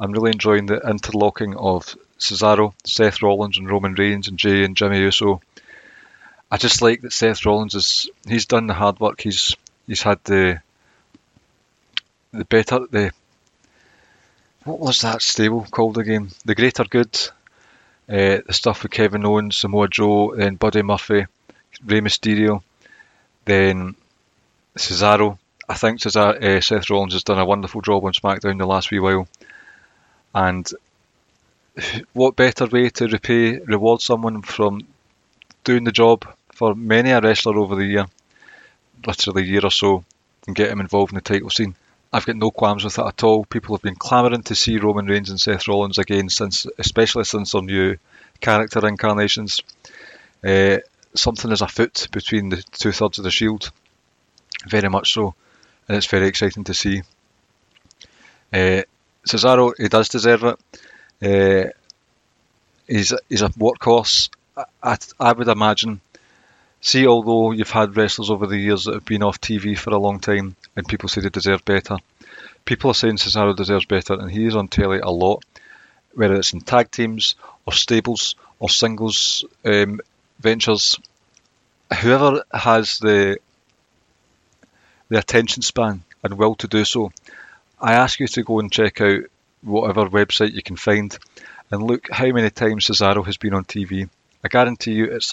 I'm 0.00 0.12
really 0.12 0.32
enjoying 0.32 0.66
the 0.66 0.80
interlocking 0.80 1.56
of 1.56 1.94
Cesaro, 2.18 2.74
Seth 2.84 3.22
Rollins, 3.22 3.58
and 3.58 3.70
Roman 3.70 3.94
Reigns, 3.94 4.28
and 4.28 4.38
Jey 4.38 4.64
and 4.64 4.76
Jimmy 4.76 4.98
Uso. 5.00 5.40
I 6.50 6.56
just 6.56 6.82
like 6.82 7.02
that 7.02 7.12
Seth 7.12 7.46
Rollins 7.46 7.74
is 7.74 8.10
he's 8.26 8.46
done 8.46 8.66
the 8.66 8.74
hard 8.74 9.00
work. 9.00 9.20
He's 9.20 9.56
he's 9.86 10.02
had 10.02 10.22
the 10.24 10.60
the 12.32 12.44
better 12.44 12.80
the 12.90 13.12
what 14.64 14.80
was 14.80 15.00
that 15.00 15.22
stable 15.22 15.66
called 15.70 15.98
again? 15.98 16.30
The 16.44 16.54
Greater 16.54 16.84
Good. 16.84 17.18
Uh, 18.08 18.40
the 18.46 18.52
stuff 18.52 18.82
with 18.82 18.92
Kevin 18.92 19.24
Owens, 19.24 19.56
Samoa 19.56 19.88
Joe, 19.88 20.34
then 20.36 20.56
Buddy 20.56 20.82
Murphy, 20.82 21.26
Rey 21.84 22.00
Mysterio, 22.00 22.62
then 23.44 23.94
Cesaro. 24.76 25.38
I 25.68 25.74
think 25.74 26.00
Cesaro, 26.00 26.42
uh, 26.42 26.60
Seth 26.60 26.90
Rollins 26.90 27.14
has 27.14 27.24
done 27.24 27.38
a 27.38 27.46
wonderful 27.46 27.80
job 27.80 28.04
on 28.04 28.12
SmackDown 28.12 28.58
the 28.58 28.66
last 28.66 28.90
wee 28.90 28.98
while. 28.98 29.26
And 30.34 30.70
what 32.12 32.36
better 32.36 32.66
way 32.66 32.90
to 32.90 33.08
repay, 33.08 33.58
reward 33.60 34.00
someone 34.02 34.42
from 34.42 34.86
doing 35.64 35.84
the 35.84 35.92
job 35.92 36.26
for 36.52 36.74
many 36.74 37.10
a 37.10 37.20
wrestler 37.20 37.58
over 37.58 37.74
the 37.74 37.86
year, 37.86 38.06
literally 39.06 39.42
a 39.42 39.46
year 39.46 39.64
or 39.64 39.70
so, 39.70 40.04
and 40.46 40.54
get 40.54 40.70
him 40.70 40.80
involved 40.80 41.12
in 41.12 41.16
the 41.16 41.22
title 41.22 41.50
scene. 41.50 41.74
I've 42.14 42.26
got 42.26 42.36
no 42.36 42.52
qualms 42.52 42.84
with 42.84 42.96
it 42.96 43.04
at 43.04 43.24
all. 43.24 43.44
People 43.44 43.74
have 43.74 43.82
been 43.82 43.96
clamouring 43.96 44.44
to 44.44 44.54
see 44.54 44.78
Roman 44.78 45.06
Reigns 45.06 45.30
and 45.30 45.40
Seth 45.40 45.66
Rollins 45.66 45.98
again 45.98 46.28
since, 46.28 46.64
especially 46.78 47.24
since 47.24 47.50
their 47.50 47.62
new 47.62 47.96
character 48.40 48.86
incarnations. 48.86 49.62
Uh, 50.46 50.76
something 51.16 51.50
is 51.50 51.60
afoot 51.60 52.06
between 52.12 52.50
the 52.50 52.62
two 52.70 52.92
thirds 52.92 53.18
of 53.18 53.24
the 53.24 53.32
Shield, 53.32 53.72
very 54.64 54.88
much 54.88 55.12
so, 55.12 55.34
and 55.88 55.96
it's 55.96 56.06
very 56.06 56.28
exciting 56.28 56.62
to 56.62 56.72
see. 56.72 57.02
Uh, 58.52 58.82
Cesaro, 59.26 59.72
he 59.76 59.88
does 59.88 60.08
deserve 60.08 60.44
it. 60.44 60.56
Uh, 61.20 61.70
he's 62.86 63.12
he's 63.28 63.42
a 63.42 63.48
workhorse. 63.48 64.30
I, 64.56 64.64
I, 64.80 64.96
I 65.18 65.32
would 65.32 65.48
imagine. 65.48 66.00
See, 66.84 67.06
although 67.06 67.52
you've 67.52 67.70
had 67.70 67.96
wrestlers 67.96 68.30
over 68.30 68.46
the 68.46 68.58
years 68.58 68.84
that 68.84 68.92
have 68.92 69.06
been 69.06 69.22
off 69.22 69.40
TV 69.40 69.76
for 69.76 69.88
a 69.88 69.98
long 69.98 70.20
time, 70.20 70.54
and 70.76 70.86
people 70.86 71.08
say 71.08 71.22
they 71.22 71.30
deserve 71.30 71.64
better, 71.64 71.96
people 72.66 72.90
are 72.90 72.94
saying 72.94 73.16
Cesaro 73.16 73.56
deserves 73.56 73.86
better, 73.86 74.12
and 74.12 74.30
he 74.30 74.44
is 74.44 74.54
on 74.54 74.68
telly 74.68 74.98
a 74.98 75.08
lot, 75.08 75.42
whether 76.12 76.34
it's 76.34 76.52
in 76.52 76.60
tag 76.60 76.90
teams 76.90 77.36
or 77.64 77.72
stables 77.72 78.36
or 78.58 78.68
singles 78.68 79.46
um, 79.64 79.98
ventures. 80.40 80.98
Whoever 82.02 82.44
has 82.52 82.98
the 82.98 83.38
the 85.08 85.18
attention 85.18 85.62
span 85.62 86.02
and 86.22 86.34
will 86.34 86.54
to 86.56 86.68
do 86.68 86.84
so, 86.84 87.12
I 87.80 87.94
ask 87.94 88.20
you 88.20 88.28
to 88.28 88.42
go 88.42 88.60
and 88.60 88.70
check 88.70 89.00
out 89.00 89.22
whatever 89.62 90.10
website 90.10 90.52
you 90.52 90.62
can 90.62 90.76
find 90.76 91.16
and 91.70 91.82
look 91.82 92.10
how 92.10 92.26
many 92.26 92.50
times 92.50 92.88
Cesaro 92.88 93.24
has 93.24 93.38
been 93.38 93.54
on 93.54 93.64
TV. 93.64 94.10
I 94.44 94.48
guarantee 94.48 94.92
you 94.92 95.06
it's 95.06 95.32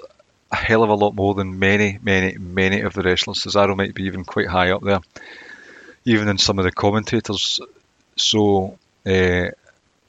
a 0.51 0.55
hell 0.55 0.83
of 0.83 0.89
a 0.89 0.95
lot 0.95 1.15
more 1.15 1.33
than 1.33 1.59
many, 1.59 1.97
many, 2.01 2.37
many 2.37 2.81
of 2.81 2.93
the 2.93 3.01
wrestlers. 3.01 3.43
Cesaro 3.43 3.75
might 3.75 3.95
be 3.95 4.03
even 4.03 4.25
quite 4.25 4.47
high 4.47 4.71
up 4.71 4.81
there, 4.81 4.99
even 6.05 6.27
in 6.27 6.37
some 6.37 6.59
of 6.59 6.65
the 6.65 6.71
commentators. 6.71 7.59
So 8.17 8.77
uh, 9.05 9.51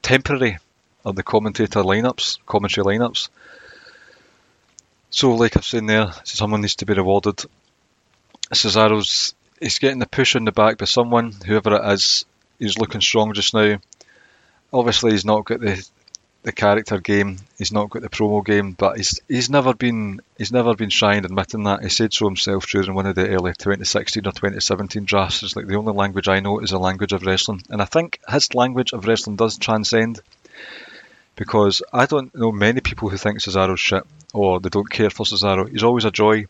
temporary 0.02 0.58
are 1.04 1.12
the 1.12 1.22
commentator 1.22 1.82
lineups, 1.82 2.38
commentary 2.46 2.84
lineups. 2.84 3.28
So, 5.10 5.34
like 5.34 5.56
I've 5.56 5.64
said 5.64 5.86
there, 5.86 6.12
someone 6.24 6.62
needs 6.62 6.76
to 6.76 6.86
be 6.86 6.94
rewarded. 6.94 7.44
Cesaro's 8.52 9.34
he's 9.60 9.78
getting 9.78 9.98
the 9.98 10.06
push 10.06 10.34
in 10.34 10.44
the 10.44 10.52
back 10.52 10.78
by 10.78 10.86
someone, 10.86 11.32
whoever 11.46 11.76
it 11.76 11.92
is. 11.92 12.24
He's 12.58 12.78
looking 12.78 13.00
strong 13.00 13.32
just 13.34 13.54
now. 13.54 13.78
Obviously, 14.72 15.12
he's 15.12 15.24
not 15.24 15.44
got 15.44 15.60
the 15.60 15.86
the 16.42 16.52
character 16.52 16.98
game. 16.98 17.38
He's 17.56 17.72
not 17.72 17.90
got 17.90 18.02
the 18.02 18.08
promo 18.08 18.44
game, 18.44 18.72
but 18.72 18.96
he's 18.96 19.20
he's 19.28 19.48
never 19.48 19.74
been 19.74 20.20
he's 20.36 20.52
never 20.52 20.74
been 20.74 20.90
shy 20.90 21.14
in 21.14 21.24
admitting 21.24 21.64
that. 21.64 21.82
He 21.82 21.88
said 21.88 22.12
so 22.12 22.26
himself 22.26 22.66
during 22.66 22.94
one 22.94 23.06
of 23.06 23.14
the 23.14 23.28
early 23.28 23.52
2016 23.52 24.26
or 24.26 24.32
2017 24.32 25.04
drafts. 25.04 25.42
It's 25.42 25.56
like 25.56 25.66
the 25.66 25.76
only 25.76 25.92
language 25.92 26.28
I 26.28 26.40
know 26.40 26.58
is 26.58 26.70
the 26.70 26.78
language 26.78 27.12
of 27.12 27.24
wrestling, 27.24 27.62
and 27.70 27.80
I 27.80 27.84
think 27.84 28.18
his 28.28 28.54
language 28.54 28.92
of 28.92 29.06
wrestling 29.06 29.36
does 29.36 29.58
transcend. 29.58 30.20
Because 31.34 31.82
I 31.92 32.04
don't 32.04 32.34
know 32.34 32.52
many 32.52 32.80
people 32.82 33.08
who 33.08 33.16
think 33.16 33.38
Cesaro's 33.38 33.80
shit 33.80 34.04
or 34.34 34.60
they 34.60 34.68
don't 34.68 34.90
care 34.90 35.08
for 35.08 35.24
Cesaro. 35.24 35.68
He's 35.68 35.82
always 35.82 36.04
a 36.04 36.10
joy 36.10 36.44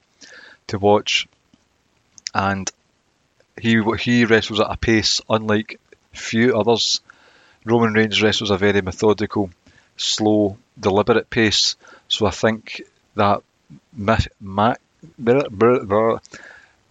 to 0.68 0.78
watch, 0.78 1.28
and 2.35 2.70
he 3.61 3.81
he 4.00 4.24
wrestles 4.24 4.61
at 4.61 4.70
a 4.70 4.76
pace 4.76 5.20
unlike 5.28 5.78
few 6.12 6.59
others. 6.59 7.00
Roman 7.64 7.92
Reigns 7.92 8.20
wrestles 8.20 8.50
a 8.50 8.57
very 8.57 8.83
methodical, 8.83 9.50
slow, 10.03 10.57
deliberate 10.79 11.31
pace. 11.31 11.77
So 12.09 12.27
I 12.27 12.31
think 12.31 12.83
that 13.15 13.43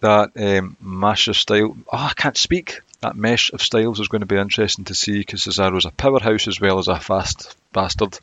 that 0.02 0.30
um, 0.36 0.76
mash 0.80 1.28
of 1.28 1.36
style. 1.36 1.76
Oh, 1.92 1.96
I 1.96 2.12
can't 2.16 2.36
speak. 2.36 2.80
That 3.00 3.16
mesh 3.16 3.52
of 3.52 3.62
styles 3.62 4.00
is 4.00 4.08
going 4.08 4.20
to 4.20 4.26
be 4.26 4.36
interesting 4.36 4.84
to 4.86 4.94
see 4.94 5.18
because 5.18 5.42
Cesaro 5.42 5.76
is 5.76 5.86
a 5.86 5.90
powerhouse 5.90 6.48
as 6.48 6.60
well 6.60 6.78
as 6.78 6.88
a 6.88 7.00
fast 7.00 7.56
bastard. 7.72 8.18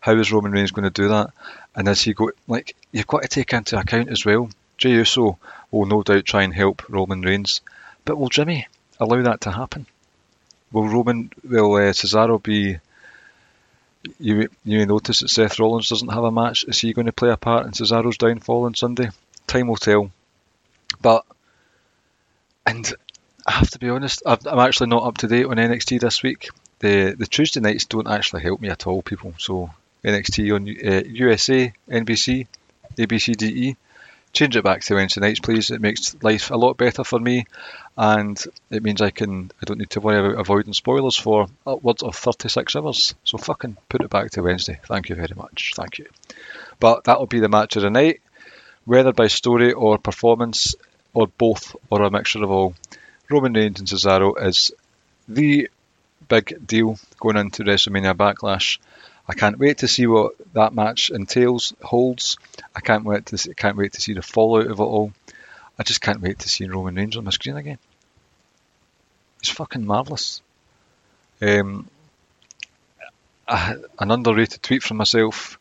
How 0.00 0.16
is 0.18 0.32
Roman 0.32 0.52
Reigns 0.52 0.72
going 0.72 0.84
to 0.84 0.90
do 0.90 1.08
that? 1.08 1.30
And 1.76 1.88
as 1.88 2.02
he 2.02 2.12
go, 2.12 2.30
like 2.48 2.74
you've 2.90 3.06
got 3.06 3.22
to 3.22 3.28
take 3.28 3.52
into 3.52 3.78
account 3.78 4.08
as 4.08 4.24
well. 4.24 4.50
Jey 4.78 4.90
Uso 4.90 5.38
will 5.70 5.86
no 5.86 6.02
doubt 6.02 6.24
try 6.24 6.42
and 6.42 6.52
help 6.52 6.88
Roman 6.88 7.22
Reigns, 7.22 7.60
but 8.04 8.18
will 8.18 8.28
Jimmy 8.28 8.66
allow 8.98 9.22
that 9.22 9.42
to 9.42 9.52
happen? 9.52 9.86
Will 10.72 10.88
Roman, 10.88 11.30
will 11.44 11.74
uh, 11.74 11.92
Cesaro 11.92 12.42
be? 12.42 12.78
You 14.18 14.48
you 14.64 14.78
may 14.78 14.84
notice 14.84 15.20
that 15.20 15.28
Seth 15.28 15.58
Rollins 15.58 15.88
doesn't 15.88 16.12
have 16.12 16.24
a 16.24 16.32
match. 16.32 16.64
Is 16.64 16.80
he 16.80 16.92
going 16.92 17.06
to 17.06 17.12
play 17.12 17.30
a 17.30 17.36
part 17.36 17.66
in 17.66 17.72
Cesaro's 17.72 18.18
downfall 18.18 18.64
on 18.64 18.74
Sunday? 18.74 19.10
Time 19.46 19.68
will 19.68 19.76
tell. 19.76 20.10
But 21.00 21.24
and 22.66 22.92
I 23.46 23.52
have 23.52 23.70
to 23.70 23.78
be 23.78 23.88
honest, 23.88 24.22
i 24.26 24.32
am 24.32 24.58
actually 24.58 24.88
not 24.88 25.04
up 25.04 25.18
to 25.18 25.28
date 25.28 25.46
on 25.46 25.56
NXT 25.56 26.00
this 26.00 26.22
week. 26.22 26.48
The 26.80 27.14
the 27.16 27.26
Tuesday 27.26 27.60
nights 27.60 27.84
don't 27.86 28.08
actually 28.08 28.42
help 28.42 28.60
me 28.60 28.70
at 28.70 28.86
all, 28.86 29.02
people. 29.02 29.34
So 29.38 29.70
NXT 30.04 30.54
on 30.54 30.62
uh, 30.68 31.02
USA, 31.08 31.72
NBC, 31.88 32.46
ABCDE 32.96 33.76
change 34.32 34.56
it 34.56 34.64
back 34.64 34.82
to 34.82 34.94
Wednesday 34.94 35.20
nights, 35.20 35.40
please. 35.40 35.70
It 35.70 35.80
makes 35.80 36.16
life 36.22 36.50
a 36.50 36.56
lot 36.56 36.76
better 36.76 37.04
for 37.04 37.18
me, 37.18 37.46
and 37.96 38.42
it 38.70 38.82
means 38.82 39.00
I 39.00 39.10
can 39.10 39.50
I 39.60 39.64
don't 39.64 39.78
need 39.78 39.90
to 39.90 40.00
worry 40.00 40.18
about 40.18 40.40
avoiding 40.40 40.72
spoilers 40.72 41.16
for 41.16 41.46
upwards 41.66 42.02
of 42.02 42.16
36 42.16 42.76
hours. 42.76 43.14
So 43.24 43.38
fucking 43.38 43.76
put 43.88 44.02
it 44.02 44.10
back 44.10 44.30
to 44.32 44.42
Wednesday. 44.42 44.80
Thank 44.86 45.08
you 45.08 45.16
very 45.16 45.34
much. 45.36 45.72
Thank 45.76 45.98
you. 45.98 46.06
But 46.80 47.04
that'll 47.04 47.26
be 47.26 47.40
the 47.40 47.48
match 47.48 47.76
of 47.76 47.82
the 47.82 47.90
night, 47.90 48.20
whether 48.84 49.12
by 49.12 49.28
story 49.28 49.72
or 49.72 49.98
performance, 49.98 50.74
or 51.14 51.26
both, 51.26 51.76
or 51.90 52.02
a 52.02 52.10
mixture 52.10 52.42
of 52.42 52.50
all. 52.50 52.74
Roman 53.28 53.52
Reigns 53.52 53.78
and 53.78 53.88
Cesaro 53.88 54.34
is 54.42 54.72
the 55.28 55.70
big 56.28 56.66
deal 56.66 56.98
going 57.20 57.36
into 57.36 57.62
WrestleMania 57.62 58.14
Backlash. 58.14 58.78
I 59.32 59.34
can't 59.34 59.58
wait 59.58 59.78
to 59.78 59.88
see 59.88 60.06
what 60.06 60.34
that 60.52 60.74
match 60.74 61.08
entails, 61.08 61.72
holds. 61.82 62.36
I 62.76 62.80
can't 62.80 63.06
wait 63.06 63.24
to 63.26 63.38
see, 63.38 63.54
can't 63.54 63.78
wait 63.78 63.94
to 63.94 64.00
see 64.02 64.12
the 64.12 64.20
fallout 64.20 64.66
of 64.66 64.78
it 64.78 64.82
all. 64.82 65.10
I 65.78 65.84
just 65.84 66.02
can't 66.02 66.20
wait 66.20 66.40
to 66.40 66.50
see 66.50 66.68
Roman 66.68 66.96
Reigns 66.96 67.16
on 67.16 67.24
the 67.24 67.32
screen 67.32 67.56
again. 67.56 67.78
It's 69.38 69.48
fucking 69.48 69.86
marvelous. 69.86 70.42
Um, 71.40 71.88
an 73.48 74.10
underrated 74.10 74.62
tweet 74.62 74.82
from 74.82 74.98
myself 74.98 75.58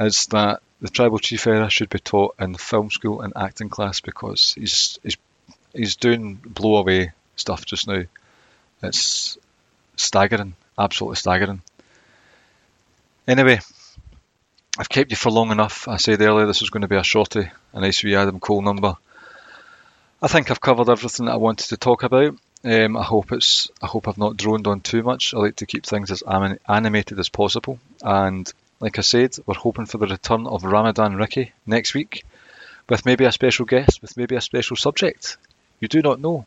is 0.00 0.24
that 0.28 0.62
the 0.80 0.88
tribal 0.88 1.18
chief 1.18 1.46
era 1.46 1.68
should 1.68 1.90
be 1.90 1.98
taught 1.98 2.36
in 2.40 2.54
film 2.54 2.90
school 2.90 3.20
and 3.20 3.34
acting 3.36 3.68
class 3.68 4.00
because 4.00 4.54
he's 4.54 4.98
he's 5.02 5.18
he's 5.74 5.96
doing 5.96 6.36
blow 6.36 6.76
away 6.76 7.12
stuff 7.36 7.66
just 7.66 7.88
now. 7.88 8.04
It's 8.82 9.36
staggering, 9.96 10.54
absolutely 10.78 11.16
staggering. 11.16 11.60
Anyway, 13.28 13.58
I've 14.78 14.88
kept 14.88 15.10
you 15.10 15.16
for 15.16 15.30
long 15.30 15.50
enough. 15.50 15.88
I 15.88 15.96
said 15.96 16.20
earlier 16.20 16.46
this 16.46 16.60
was 16.60 16.70
going 16.70 16.82
to 16.82 16.88
be 16.88 16.96
a 16.96 17.02
shorty, 17.02 17.50
a 17.72 17.80
nice 17.80 18.04
wee 18.04 18.14
Adam 18.14 18.38
Cole 18.38 18.62
number. 18.62 18.96
I 20.22 20.28
think 20.28 20.50
I've 20.50 20.60
covered 20.60 20.88
everything 20.88 21.26
that 21.26 21.32
I 21.32 21.36
wanted 21.36 21.68
to 21.70 21.76
talk 21.76 22.04
about. 22.04 22.36
Um, 22.64 22.96
I 22.96 23.02
hope 23.02 23.32
it's. 23.32 23.70
I 23.82 23.86
hope 23.86 24.06
I've 24.06 24.18
not 24.18 24.36
droned 24.36 24.66
on 24.66 24.80
too 24.80 25.02
much. 25.02 25.34
I 25.34 25.38
like 25.38 25.56
to 25.56 25.66
keep 25.66 25.84
things 25.84 26.10
as 26.10 26.22
animated 26.68 27.18
as 27.18 27.28
possible. 27.28 27.78
And 28.00 28.50
like 28.80 28.98
I 28.98 29.02
said, 29.02 29.36
we're 29.44 29.54
hoping 29.54 29.86
for 29.86 29.98
the 29.98 30.06
return 30.06 30.46
of 30.46 30.64
Ramadan 30.64 31.16
Ricky 31.16 31.52
next 31.66 31.94
week, 31.94 32.24
with 32.88 33.06
maybe 33.06 33.24
a 33.24 33.32
special 33.32 33.66
guest, 33.66 34.02
with 34.02 34.16
maybe 34.16 34.36
a 34.36 34.40
special 34.40 34.76
subject. 34.76 35.36
You 35.80 35.88
do 35.88 36.00
not 36.00 36.20
know, 36.20 36.46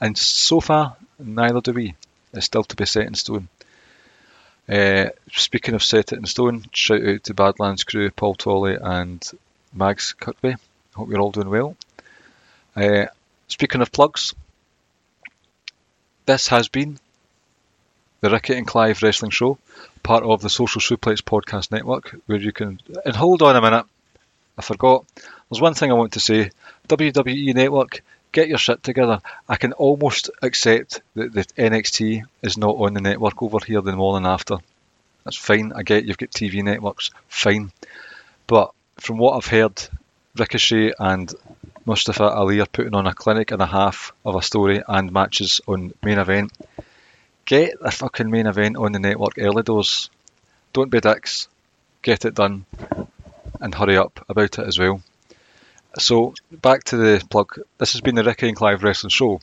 and 0.00 0.16
so 0.16 0.60
far 0.60 0.96
neither 1.18 1.60
do 1.60 1.72
we. 1.72 1.94
It's 2.32 2.46
still 2.46 2.64
to 2.64 2.76
be 2.76 2.86
set 2.86 3.06
in 3.06 3.14
stone. 3.14 3.48
Uh, 4.68 5.10
speaking 5.32 5.74
of 5.74 5.82
set 5.82 6.12
it 6.12 6.18
in 6.18 6.26
stone, 6.26 6.64
shout 6.72 7.04
out 7.04 7.24
to 7.24 7.34
Badlands 7.34 7.84
crew, 7.84 8.10
Paul 8.10 8.34
Tolley 8.34 8.76
and 8.80 9.28
Mags 9.72 10.14
Kirkby. 10.18 10.56
Hope 10.94 11.10
you're 11.10 11.20
all 11.20 11.32
doing 11.32 11.50
well. 11.50 11.76
Uh, 12.76 13.06
speaking 13.48 13.80
of 13.80 13.92
plugs, 13.92 14.34
this 16.26 16.48
has 16.48 16.68
been 16.68 16.98
the 18.20 18.30
Ricky 18.30 18.54
and 18.54 18.66
Clive 18.66 19.02
Wrestling 19.02 19.32
Show, 19.32 19.58
part 20.02 20.22
of 20.22 20.40
the 20.40 20.48
Social 20.48 20.80
Suplex 20.80 21.20
Podcast 21.22 21.72
Network, 21.72 22.14
where 22.26 22.38
you 22.38 22.52
can. 22.52 22.80
And 23.04 23.16
hold 23.16 23.42
on 23.42 23.56
a 23.56 23.60
minute, 23.60 23.86
I 24.56 24.62
forgot. 24.62 25.04
There's 25.50 25.60
one 25.60 25.74
thing 25.74 25.90
I 25.90 25.94
want 25.94 26.12
to 26.12 26.20
say. 26.20 26.50
WWE 26.88 27.54
Network, 27.54 28.02
get 28.32 28.48
your 28.48 28.58
shit 28.58 28.82
together. 28.82 29.20
I 29.48 29.56
can 29.56 29.72
almost 29.74 30.30
accept 30.42 31.00
that 31.14 31.32
the 31.32 31.44
NXT 31.44 32.24
is 32.42 32.58
not 32.58 32.76
on 32.76 32.94
the 32.94 33.00
network 33.00 33.42
over 33.42 33.58
here 33.64 33.80
the 33.82 33.92
morning 33.94 34.26
after. 34.26 34.56
That's 35.24 35.36
fine. 35.36 35.72
I 35.72 35.82
get 35.82 36.04
you've 36.04 36.18
got 36.18 36.30
TV 36.30 36.62
networks, 36.62 37.10
fine. 37.28 37.70
But 38.46 38.72
from 38.98 39.18
what 39.18 39.36
I've 39.36 39.46
heard, 39.46 39.80
Ricochet 40.36 40.94
and 40.98 41.32
Mustafa 41.84 42.24
Ali 42.24 42.60
are 42.60 42.66
putting 42.66 42.94
on 42.94 43.06
a 43.06 43.14
clinic 43.14 43.50
and 43.50 43.60
a 43.62 43.66
half 43.66 44.12
of 44.24 44.34
a 44.34 44.42
story 44.42 44.82
and 44.86 45.12
matches 45.12 45.60
on 45.68 45.92
main 46.02 46.18
event. 46.18 46.52
Get 47.44 47.80
the 47.80 47.90
fucking 47.90 48.30
main 48.30 48.46
event 48.46 48.76
on 48.76 48.92
the 48.92 48.98
network 48.98 49.34
early 49.38 49.62
doors. 49.62 50.10
Don't 50.72 50.90
be 50.90 51.00
dicks. 51.00 51.48
Get 52.00 52.24
it 52.24 52.34
done 52.34 52.64
and 53.60 53.74
hurry 53.74 53.96
up 53.96 54.24
about 54.28 54.58
it 54.58 54.66
as 54.66 54.78
well. 54.78 55.02
So 55.98 56.34
back 56.50 56.84
to 56.84 56.96
the 56.96 57.24
plug. 57.28 57.60
This 57.78 57.92
has 57.92 58.00
been 58.00 58.14
the 58.14 58.24
Ricky 58.24 58.48
and 58.48 58.56
Clive 58.56 58.82
Wrestling 58.82 59.10
Show, 59.10 59.40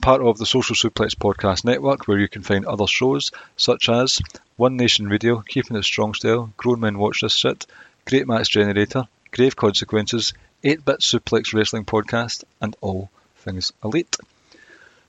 part 0.00 0.22
of 0.22 0.38
the 0.38 0.46
Social 0.46 0.76
Suplex 0.76 1.16
Podcast 1.16 1.64
Network, 1.64 2.06
where 2.06 2.18
you 2.18 2.28
can 2.28 2.42
find 2.42 2.64
other 2.64 2.86
shows 2.86 3.32
such 3.56 3.88
as 3.88 4.20
One 4.56 4.76
Nation 4.76 5.08
Radio, 5.08 5.40
Keeping 5.40 5.76
It 5.76 5.82
Strong 5.82 6.14
Style, 6.14 6.52
Grown 6.56 6.80
Men 6.80 6.98
Watch 6.98 7.22
This 7.22 7.34
Shit, 7.34 7.66
Great 8.06 8.28
Match 8.28 8.50
Generator, 8.50 9.08
Grave 9.32 9.56
Consequences, 9.56 10.32
8 10.62 10.84
Bit 10.84 11.00
Suplex 11.00 11.52
Wrestling 11.52 11.84
Podcast, 11.84 12.44
and 12.60 12.76
All 12.80 13.10
Things 13.38 13.72
Elite. 13.82 14.16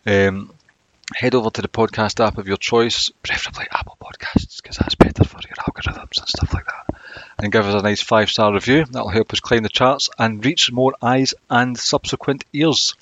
Um, 0.05 0.51
head 1.13 1.35
over 1.35 1.51
to 1.51 1.61
the 1.61 1.67
podcast 1.67 2.25
app 2.25 2.39
of 2.39 2.47
your 2.47 2.57
choice, 2.57 3.11
preferably 3.21 3.67
Apple 3.71 3.97
Podcasts, 4.01 4.61
because 4.61 4.77
that's 4.77 4.95
better 4.95 5.23
for 5.23 5.39
your 5.41 5.55
algorithms 5.57 6.19
and 6.19 6.27
stuff 6.27 6.53
like 6.53 6.65
that. 6.65 6.90
And 7.41 7.51
give 7.51 7.65
us 7.65 7.73
a 7.73 7.83
nice 7.83 8.01
five 8.01 8.29
star 8.29 8.53
review. 8.53 8.85
That'll 8.85 9.09
help 9.09 9.33
us 9.33 9.39
climb 9.39 9.63
the 9.63 9.69
charts 9.69 10.09
and 10.19 10.45
reach 10.45 10.71
more 10.71 10.93
eyes 11.01 11.33
and 11.49 11.77
subsequent 11.77 12.45
ears. 12.53 12.95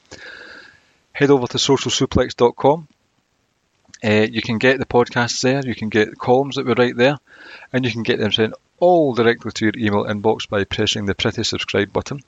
Head 1.11 1.29
over 1.29 1.47
to 1.47 1.57
socialsuplex.com. 1.57 2.87
Uh, 4.01 4.27
you 4.31 4.41
can 4.41 4.57
get 4.57 4.79
the 4.79 4.85
podcasts 4.85 5.41
there, 5.41 5.61
you 5.65 5.75
can 5.75 5.89
get 5.89 6.09
the 6.09 6.15
columns 6.15 6.55
that 6.55 6.65
we 6.65 6.73
write 6.73 6.95
there, 6.95 7.17
and 7.73 7.83
you 7.83 7.91
can 7.91 8.03
get 8.03 8.17
them 8.17 8.31
sent 8.31 8.53
all 8.79 9.13
directly 9.13 9.51
to 9.51 9.65
your 9.65 9.73
email 9.77 10.05
inbox 10.05 10.47
by 10.47 10.63
pressing 10.63 11.05
the 11.05 11.13
pretty 11.13 11.43
subscribe 11.43 11.91
button. 11.91 12.21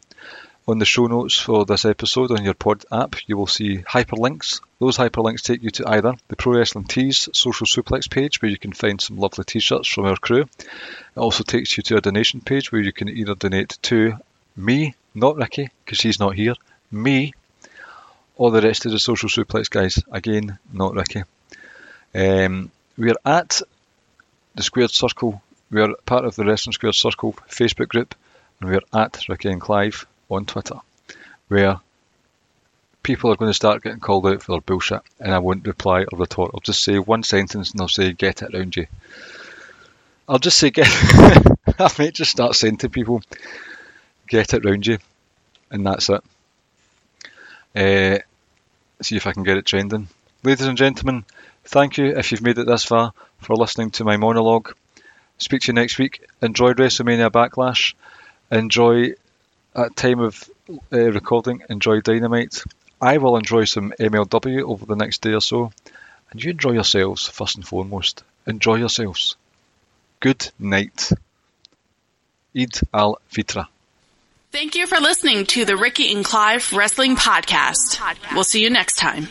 On 0.68 0.78
the 0.78 0.86
show 0.86 1.08
notes 1.08 1.40
for 1.40 1.66
this 1.66 1.86
episode 1.86 2.30
on 2.30 2.44
your 2.44 2.54
pod 2.54 2.86
app, 2.92 3.16
you 3.28 3.36
will 3.36 3.48
see 3.48 3.80
hyperlinks. 3.80 4.62
Those 4.78 4.96
hyperlinks 4.96 5.42
take 5.42 5.64
you 5.64 5.72
to 5.72 5.90
either 5.90 6.14
the 6.28 6.36
Pro 6.36 6.54
Wrestling 6.54 6.86
Tees 6.86 7.28
social 7.34 7.66
suplex 7.66 8.08
page, 8.08 8.42
where 8.42 8.52
you 8.52 8.60
can 8.60 8.72
find 8.72 9.02
some 9.02 9.18
lovely 9.18 9.44
t 9.44 9.60
shirts 9.60 9.88
from 9.88 10.06
our 10.06 10.18
crew. 10.18 10.42
It 10.42 11.18
also 11.18 11.44
takes 11.44 11.76
you 11.76 11.84
to 11.84 11.98
a 11.98 12.02
donation 12.02 12.42
page 12.42 12.72
where 12.72 12.82
you 12.82 12.94
can 12.94 13.10
either 13.10 13.34
donate 13.34 13.80
to 13.84 14.18
me, 14.56 14.94
not 15.16 15.36
Ricky, 15.36 15.72
because 15.84 16.00
he's 16.00 16.20
not 16.20 16.36
here, 16.36 16.54
me, 16.92 17.34
or 18.36 18.52
the 18.52 18.62
rest 18.62 18.86
of 18.86 18.92
the 18.92 19.00
social 19.00 19.30
suplex 19.30 19.68
guys. 19.68 19.98
Again, 20.12 20.60
not 20.72 20.94
Ricky. 20.94 21.24
Um, 22.14 22.70
we're 23.00 23.16
at 23.26 23.64
the 24.54 24.62
Squared 24.62 24.92
Circle. 24.92 25.42
We 25.72 25.82
are 25.82 25.96
part 26.06 26.26
of 26.26 26.36
the 26.36 26.46
Wrestling 26.46 26.74
Squared 26.74 26.94
Circle 26.94 27.34
Facebook 27.50 27.88
group, 27.88 28.14
and 28.60 28.70
we're 28.70 28.82
at 28.94 29.28
Ricky 29.28 29.50
and 29.50 29.60
Clive 29.60 30.06
on 30.36 30.46
Twitter, 30.46 30.80
where 31.48 31.80
people 33.04 33.32
are 33.32 33.36
going 33.36 33.50
to 33.50 33.56
start 33.56 33.84
getting 33.84 34.00
called 34.00 34.28
out 34.28 34.42
for 34.42 34.54
their 34.54 34.62
bullshit, 34.62 35.02
and 35.20 35.34
I 35.34 35.40
won't 35.40 35.68
reply 35.68 36.06
or 36.12 36.20
retort. 36.20 36.52
I'll 36.54 36.60
just 36.60 36.84
say 36.84 37.00
one 37.00 37.24
sentence 37.24 37.72
and 37.72 37.82
I'll 37.82 37.88
say, 37.88 38.14
"Get 38.14 38.42
it 38.42 38.54
around 38.54 38.76
you." 38.76 38.88
I'll 40.28 40.40
just 40.40 40.58
say, 40.58 40.70
"Get." 40.70 40.88
I 41.80 41.90
might 41.98 42.14
just 42.14 42.32
start 42.32 42.56
saying 42.56 42.78
to 42.78 42.90
people, 42.90 43.22
"Get 44.28 44.54
it 44.54 44.66
round 44.66 44.88
you," 44.88 45.00
and 45.70 45.86
that's 45.86 46.10
it. 46.10 46.24
Uh, 47.76 48.20
see 49.02 49.16
if 49.16 49.28
I 49.28 49.34
can 49.34 49.44
get 49.44 49.58
it 49.58 49.66
trending. 49.66 50.08
Ladies 50.44 50.66
and 50.66 50.78
gentlemen, 50.78 51.26
thank 51.66 51.98
you 51.98 52.18
if 52.18 52.32
you've 52.32 52.42
made 52.42 52.58
it 52.58 52.68
this 52.68 52.84
far 52.84 53.14
for 53.40 53.56
listening 53.56 53.92
to 53.92 54.04
my 54.04 54.18
monologue. 54.18 54.74
Speak 55.38 55.62
to 55.62 55.68
you 55.68 55.74
next 55.74 55.98
week. 55.98 56.28
Enjoy 56.42 56.74
WrestleMania 56.74 57.32
Backlash. 57.32 57.94
Enjoy 58.52 59.14
at 59.76 59.96
time 59.96 60.20
of 60.20 60.50
uh, 60.92 61.12
recording. 61.12 61.64
Enjoy 61.70 62.02
Dynamite. 62.02 62.64
I 63.02 63.18
will 63.18 63.38
enjoy 63.38 63.66
some 63.66 63.94
MLW 64.00 64.62
over 64.64 64.86
the 64.86 64.96
next 64.96 65.22
day 65.22 65.34
or 65.34 65.42
so. 65.42 65.72
And 66.32 66.44
you 66.44 66.52
enjoy 66.52 66.72
yourselves 66.72 67.28
first 67.28 67.56
and 67.56 67.68
foremost. 67.68 68.24
Enjoy 68.48 68.76
yourselves. 68.76 69.36
Good 70.20 70.52
night. 70.60 71.12
Eid 72.56 72.80
al 72.94 73.20
Fitra. 73.32 73.68
Thank 74.52 74.76
you 74.76 74.86
for 74.86 75.00
listening 75.00 75.46
to 75.48 75.64
the 75.64 75.78
Ricky 75.78 76.14
and 76.14 76.26
Clive 76.26 76.74
Wrestling 76.74 77.16
Podcast. 77.16 78.02
We'll 78.34 78.44
see 78.44 78.62
you 78.62 78.70
next 78.70 78.98
time. 78.98 79.28